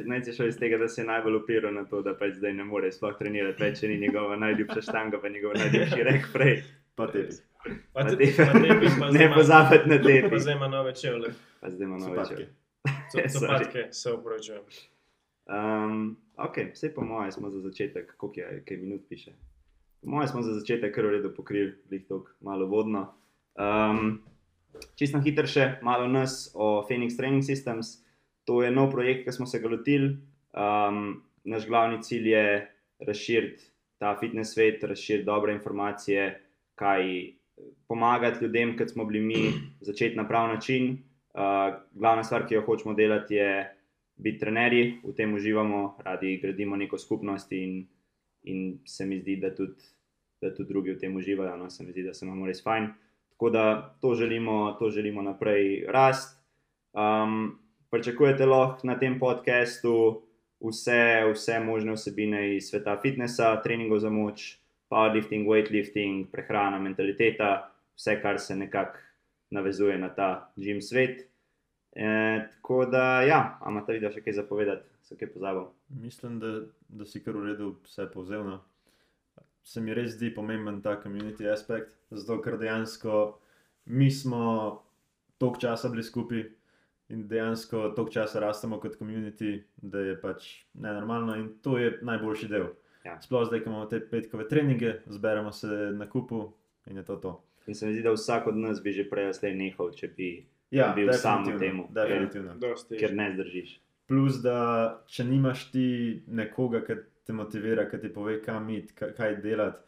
Nec 0.06 0.26
je 0.26 0.32
šel 0.32 0.48
iz 0.48 0.56
tega, 0.56 0.78
da 0.78 0.88
se 0.88 1.02
je 1.02 1.06
najbolj 1.06 1.36
upiral 1.36 1.74
na 1.74 1.84
to, 1.84 2.00
da 2.00 2.14
pač 2.14 2.34
zdaj 2.34 2.54
ne 2.54 2.64
more 2.64 2.88
sploh 2.88 3.12
trenirati 3.18 3.60
več, 3.60 3.80
če 3.80 3.88
ni 3.88 3.98
njegova 3.98 4.36
najljubša 4.38 4.80
štanga, 4.82 5.20
pa 5.20 5.28
njegov 5.28 5.52
najljubši 5.54 6.02
rek 6.04 6.32
prej. 6.32 6.62
Pa 6.94 7.06
tebi. 7.08 7.36
Pa 7.62 7.70
Pa 7.94 8.04
te- 8.04 8.16
te- 8.16 8.34
pa 8.36 8.52
tebi 8.52 8.86
pa 8.98 9.10
Ne 9.14 9.32
pozabiti 9.34 9.88
na 9.88 9.96
Pa 9.96 10.04
tebi. 10.04 10.38
zdaj 10.38 10.54
ima 10.54 10.68
nove 10.68 10.94
čevlje, 10.94 11.28
Pa 11.60 11.70
zdaj 11.70 11.84
ima 11.84 11.98
nove 11.98 12.24
čevlje. 12.28 12.48
Copatke, 13.32 13.88
se 13.90 14.12
upravičujem. 14.12 14.62
Um, 15.46 16.16
ok, 16.36 16.56
vse 16.72 16.94
po 16.94 17.02
mojem 17.02 17.32
smo 17.32 17.50
za 17.50 17.60
začetek, 17.60 18.16
koliko 18.16 18.40
je, 18.40 18.62
kaj 18.64 18.76
minut 18.76 19.00
piše. 19.08 19.32
Po 20.02 20.10
mojem 20.10 20.28
smo 20.28 20.42
za 20.42 20.54
začetek 20.54 20.94
kar 20.94 21.06
v 21.06 21.10
redu 21.10 21.34
pokrili, 21.34 21.74
lih 21.90 22.06
tok 22.08 22.34
malo 22.40 22.66
vodno. 22.66 23.14
Um, 23.54 24.22
Čisto 24.96 25.20
hitro 25.20 25.44
še 25.46 25.76
malo 25.82 26.08
nas 26.08 26.50
o 26.54 26.80
Phoenix 26.82 27.16
Training 27.16 27.44
Systems. 27.44 28.00
To 28.44 28.62
je 28.62 28.70
nov 28.70 28.90
projekt, 28.90 29.26
ki 29.26 29.32
smo 29.32 29.46
se 29.46 29.60
ga 29.60 29.68
lotili. 29.68 30.16
Um, 30.52 31.20
naš 31.44 31.66
glavni 31.66 32.00
cilj 32.02 32.28
je 32.28 32.46
razširiti 32.98 33.62
ta 33.98 34.16
fitness 34.16 34.54
svet, 34.54 34.82
razširiti 34.82 35.26
dobre 35.26 35.52
informacije, 35.52 36.24
kaj 36.74 37.04
pomagati 37.88 38.44
ljudem, 38.44 38.76
kot 38.78 38.90
smo 38.90 39.04
bili 39.04 39.20
mi, 39.20 39.52
začeti 39.80 40.16
na 40.16 40.28
prav 40.28 40.48
način. 40.48 40.92
Uh, 41.34 41.74
glavna 41.92 42.24
stvar, 42.24 42.46
ki 42.46 42.54
jo 42.54 42.62
hočemo 42.66 42.94
delati, 42.94 43.34
je 43.34 43.78
biti 44.16 44.38
trenerji, 44.38 45.00
v 45.04 45.14
tem 45.16 45.34
uživamo, 45.34 45.96
radi 46.04 46.36
gradimo 46.42 46.76
neko 46.76 46.98
skupnost 46.98 47.52
in, 47.52 47.86
in 48.42 48.78
se 48.86 49.06
mi 49.06 49.18
zdi, 49.20 49.36
da 49.36 49.54
tudi, 49.54 49.82
da 50.40 50.54
tudi 50.54 50.68
drugi 50.68 50.92
v 50.92 50.98
tem 50.98 51.16
uživajo. 51.16 51.56
No, 51.56 51.70
se 51.70 51.84
mi 51.84 51.92
zdi, 51.92 52.02
da 52.02 52.14
se 52.14 52.26
imamo 52.26 52.46
res 52.46 52.62
fajn. 52.62 52.90
Tako 53.30 53.50
da 53.50 53.64
to 54.00 54.14
želimo, 54.14 54.76
to 54.78 54.90
želimo 54.90 55.22
naprej 55.22 55.86
rast. 55.88 56.38
Um, 56.92 57.58
pričakujete 57.90 58.46
lahko 58.46 58.86
na 58.86 58.98
tem 58.98 59.18
podkastu 59.18 60.22
vse, 60.60 61.32
vse 61.32 61.60
možne 61.60 61.92
vsebine 61.92 62.56
iz 62.56 62.70
sveta 62.70 62.98
fitnesa, 63.02 63.56
treningov 63.62 63.98
za 63.98 64.10
moč, 64.10 64.61
powerlifting, 64.92 65.48
weightlifting, 65.48 66.26
prehrana, 66.32 66.78
mentaliteta, 66.82 67.52
vse, 67.96 68.18
kar 68.22 68.40
se 68.40 68.56
nekako 68.56 69.00
navezuje 69.52 69.98
na 69.98 70.08
ta 70.08 70.52
gym 70.56 70.80
svet. 70.80 71.24
E, 71.92 72.48
tako 72.52 72.84
da, 72.84 73.22
ja, 73.22 73.58
a 73.60 73.70
imate 73.70 73.96
vi 73.96 74.12
še 74.12 74.22
kaj 74.24 74.38
zapovedati, 74.40 74.88
se 75.04 75.16
kaj 75.20 75.32
pozabil? 75.34 75.66
Mislim, 76.00 76.38
da, 76.40 76.52
da 76.88 77.08
si 77.08 77.20
kar 77.24 77.36
v 77.36 77.50
redu 77.50 77.74
vse 77.84 78.08
povzel. 78.12 78.46
No. 78.48 78.62
Se 79.62 79.80
mi 79.80 79.94
res 79.94 80.16
zdi 80.16 80.32
pomemben 80.34 80.80
ta 80.82 80.96
community 81.02 81.48
aspekt, 81.52 81.94
zato 82.10 82.40
ker 82.42 82.56
dejansko 82.60 83.38
mi 83.92 84.10
smo 84.10 84.82
toliko 85.38 85.60
časa 85.60 85.90
bili 85.92 86.02
skupaj 86.02 86.44
in 87.12 87.26
dejansko 87.28 87.92
toliko 87.96 88.12
časa 88.14 88.40
rastemo 88.40 88.80
kot 88.80 88.96
community, 88.98 89.60
da 89.76 90.00
je 90.00 90.16
pač 90.20 90.48
nenormalno 90.74 91.36
in 91.36 91.50
to 91.62 91.76
je 91.78 91.98
najboljši 92.02 92.48
del. 92.48 92.70
Ja. 93.04 93.20
Sploh 93.20 93.44
zdaj, 93.44 93.60
ko 93.60 93.70
imamo 93.70 93.86
te 93.86 94.00
petkove 94.00 94.48
treninge, 94.48 95.00
zberemo 95.06 95.52
se 95.52 95.66
na 95.92 96.06
kupu 96.06 96.52
in 96.86 96.96
je 96.96 97.04
to 97.04 97.16
to. 97.16 97.32
In 97.66 97.74
se 97.74 97.86
mi 97.86 97.92
zdi, 97.92 98.02
da 98.02 98.12
vsak 98.12 98.46
od 98.46 98.56
nas 98.56 98.82
bi 98.82 98.92
že 98.92 99.04
prej 99.04 99.24
ali 99.24 99.34
slej 99.34 99.54
nehal, 99.54 99.90
če 99.92 100.08
bi, 100.08 100.30
Ja, 100.70 100.92
Bil 100.92 101.12
sam 101.12 101.44
v 101.44 101.58
temu. 101.58 101.84
Definitivno. 101.90 102.54
Dosti. 102.56 102.96
ker 102.96 103.12
ne 103.12 103.26
zdržiš. 103.30 103.74
Plus, 104.06 104.38
da 104.38 104.56
če 105.06 105.24
nimaš 105.24 105.66
ti 105.70 105.82
nekoga, 106.26 106.80
ki 106.80 106.94
te 107.22 107.32
motivira, 107.32 107.84
ki 107.84 107.98
ti 107.98 108.08
pove, 108.08 108.38
kam 108.40 108.70
iti, 108.70 108.94
ka- 108.94 109.12
kaj 109.12 109.36
delati. 109.36 109.78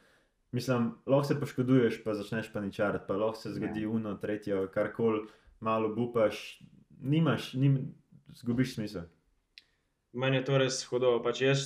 Mislim, 0.53 0.93
lahko 1.07 1.25
se 1.25 1.41
poškoduješ, 1.41 2.05
pa 2.05 2.15
začneš 2.15 2.53
paničariti, 2.53 3.05
pa 3.09 3.17
lahko 3.17 3.37
se 3.37 3.51
zgodi 3.51 3.83
Ja. 3.83 3.89
uno, 3.89 4.15
tretjo, 4.15 4.69
karkoli, 4.69 5.25
malo 5.61 5.89
bupaš, 5.89 6.61
nimaš, 7.01 7.55
nim, 7.55 7.95
zgubiš 8.35 8.75
smisel. 8.75 9.03
Meni 10.13 10.37
je 10.37 10.45
to 10.45 10.59
res 10.59 10.85
hudo. 10.85 11.23
Pač 11.23 11.41
jaz, 11.41 11.65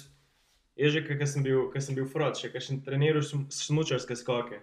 Je 0.79 0.91
že, 0.95 1.03
ker 1.03 1.27
sem 1.27 1.43
bil, 1.43 1.67
sem 1.83 1.97
bil 1.99 2.07
frot, 2.07 2.39
še 2.39 2.53
kaj 2.53 2.63
sem 2.63 2.83
treniral 2.83 3.25
sm- 3.27 3.49
smučarske 3.51 4.15
skoke. 4.17 4.63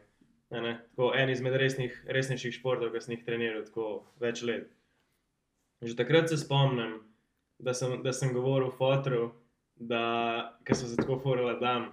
A 0.53 0.61
Ne, 0.61 0.77
tako 0.93 1.11
en 1.17 1.29
izmed 1.29 1.55
resnih, 1.59 1.95
resnejših 2.07 2.53
športov, 2.55 2.93
ki 2.93 3.01
sem 3.01 3.15
jih 3.15 3.25
treniral 3.25 3.65
tako 3.65 4.05
več 4.21 4.43
let. 4.45 4.69
Že 5.83 5.97
takrat 5.99 6.29
se 6.29 6.37
spomnim, 6.39 7.01
da 7.59 7.73
sem, 7.73 7.97
da 8.03 8.13
sem 8.13 8.31
govoril 8.31 8.71
fotru, 8.77 9.33
da 9.75 10.55
ker 10.63 10.77
so 10.77 10.87
se 10.87 10.95
tako 10.95 11.17
forala 11.19 11.57
dam, 11.59 11.89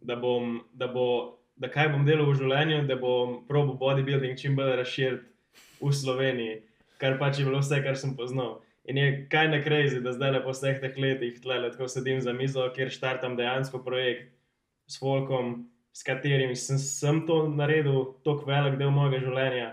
da 0.00 0.16
bom, 0.16 0.62
da 0.72 0.88
bo, 0.88 1.38
da 1.56 1.68
kaj 1.68 1.90
bom 1.92 2.06
delal 2.06 2.30
v 2.30 2.38
življenju, 2.38 2.86
da 2.88 2.96
bom 2.96 3.42
probo 3.50 3.74
bodybuilding 3.76 4.38
čim 4.40 4.56
bolj 4.56 4.78
razširiti 4.80 5.26
v 5.82 5.92
Sloveniji, 5.92 6.62
kar 7.02 7.18
pač 7.20 7.42
je 7.42 7.46
bilo 7.50 7.60
vse, 7.60 7.82
kar 7.84 7.98
sem 7.98 8.16
poznal. 8.16 8.60
In 8.88 8.96
je 8.96 9.08
kaj 9.28 9.50
na 9.52 9.58
crazy, 9.60 10.00
da 10.00 10.14
zdaj 10.16 10.38
po 10.44 10.54
vseh 10.54 10.78
teh 10.80 10.94
letih 10.96 11.36
tle 11.44 11.58
tako 11.70 11.88
sedim 11.92 12.22
za 12.24 12.32
mizo, 12.32 12.64
kjer 12.72 12.88
štartam 12.90 13.36
dejansko 13.36 13.82
projekt 13.84 14.30
s 14.88 14.96
Folkom, 15.00 15.68
s 15.92 16.02
katerim 16.02 16.54
sem, 16.56 16.78
sem 16.80 17.20
to 17.28 17.42
naredil, 17.52 18.14
tako 18.24 18.48
velik 18.48 18.78
del 18.80 18.90
mojega 18.94 19.20
življenja, 19.26 19.68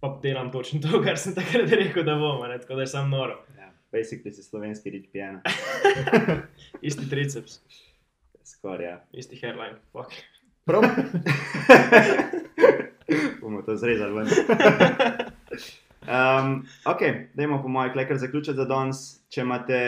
pa 0.00 0.14
delam 0.22 0.48
točno 0.54 0.80
to, 0.80 1.02
kar 1.04 1.20
sem 1.20 1.36
takrat 1.36 1.68
rekel, 1.76 2.06
da 2.08 2.16
bom, 2.16 2.40
a 2.40 2.48
ne? 2.48 2.56
tako 2.62 2.80
da 2.80 2.86
je 2.86 2.92
sam 2.94 3.12
noro. 3.12 3.36
Ja, 3.58 3.68
basically 3.92 4.32
si 4.32 4.42
slovenski 4.42 4.94
rič 4.96 5.10
pijana. 5.12 5.44
Isti 6.88 7.04
triceps, 7.10 7.60
Skoraj, 8.44 8.86
ja. 8.86 8.96
isti 9.12 9.36
hairline, 9.44 9.76
fuck. 9.92 10.16
Prav. 10.64 10.88
bomo 13.40 13.62
to 13.62 13.76
zrezali 13.76 14.14
ven. 14.14 14.28
Um, 16.04 16.66
ok, 16.84 17.00
dajmo 17.34 17.62
po 17.62 17.68
mojem 17.68 17.92
klekar 17.92 18.18
zaključiti 18.18 18.56
za 18.56 18.64
danes. 18.64 19.24
Če, 19.32 19.40
imate, 19.40 19.78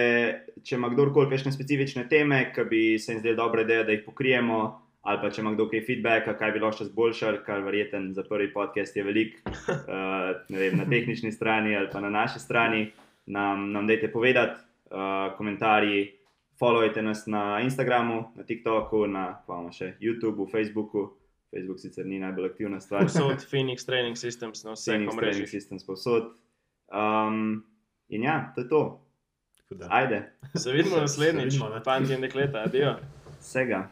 če 0.65 0.79
ima 0.79 0.89
kdorkoli 0.89 1.29
kakšne 1.31 1.53
specifične 1.53 2.07
teme, 2.09 2.41
ki 2.55 2.65
bi 2.71 2.83
se 2.99 3.13
jim 3.13 3.21
zdeli 3.21 3.37
dobra 3.37 3.63
ideja, 3.67 3.85
da 3.85 3.93
jih 3.93 4.03
pokrijemo, 4.07 4.61
ali 5.07 5.21
pa 5.23 5.31
če 5.31 5.43
ima 5.45 5.53
kdo 5.55 5.69
kaj 5.71 5.85
feedbacka, 5.87 6.35
kaj 6.41 6.55
bi 6.55 6.63
lahko 6.63 6.81
še 6.81 6.89
zboljšali, 6.89 7.43
kar 7.47 7.61
verjeten 7.67 8.09
za 8.17 8.25
prvi 8.27 8.49
podcast 8.55 8.97
je 8.97 9.05
velik, 9.07 9.37
uh, 9.45 10.33
ne 10.49 10.63
vem, 10.63 10.81
na 10.81 10.89
tehnični 10.89 11.31
strani 11.37 11.77
ali 11.77 11.93
pa 11.93 12.01
na 12.03 12.11
naši 12.11 12.41
strani, 12.43 12.87
nam, 13.27 13.69
nam 13.77 13.87
dajte 13.87 14.11
povedati, 14.13 14.59
uh, 14.91 15.37
komentarji. 15.37 16.09
Followajte 16.57 17.03
nas 17.05 17.27
na 17.29 17.61
Instagramu, 17.61 18.31
na 18.35 18.43
TikToku, 18.49 19.05
na 19.13 19.29
pa 19.45 19.59
imamo 19.59 19.75
še 19.77 19.93
YouTubu, 20.01 20.49
Facebooku. 20.49 21.11
Facebook 21.51 21.81
sicer 21.81 22.07
ni 22.07 22.19
najbolj 22.19 22.47
aktivna 22.51 22.81
stvar. 22.81 23.05
Vsod 23.07 23.45
Phoenix 23.51 23.87
Training 23.87 24.17
Systems 24.19 24.65
na 24.65 24.73
vseh 24.73 24.85
Phoenix 24.85 24.87
Training 24.95 25.13
omrežjih. 25.13 25.51
Systems 25.51 25.87
povsod. 25.87 26.33
Um, 26.93 27.65
in 28.09 28.23
ja, 28.23 28.53
to 28.55 28.61
je 28.61 28.69
to. 28.69 28.83
Tako 29.57 29.75
da. 29.75 29.87
Ajde, 29.91 30.33
Se 30.55 30.73
vidimo 30.73 30.97
naslednjič, 30.97 31.53
vidimo, 31.53 31.69
ne. 31.69 31.81
fanti 31.85 32.15
in 32.15 32.21
dekleta, 32.21 32.59
adijo. 32.67 32.97
vsega. 33.41 33.89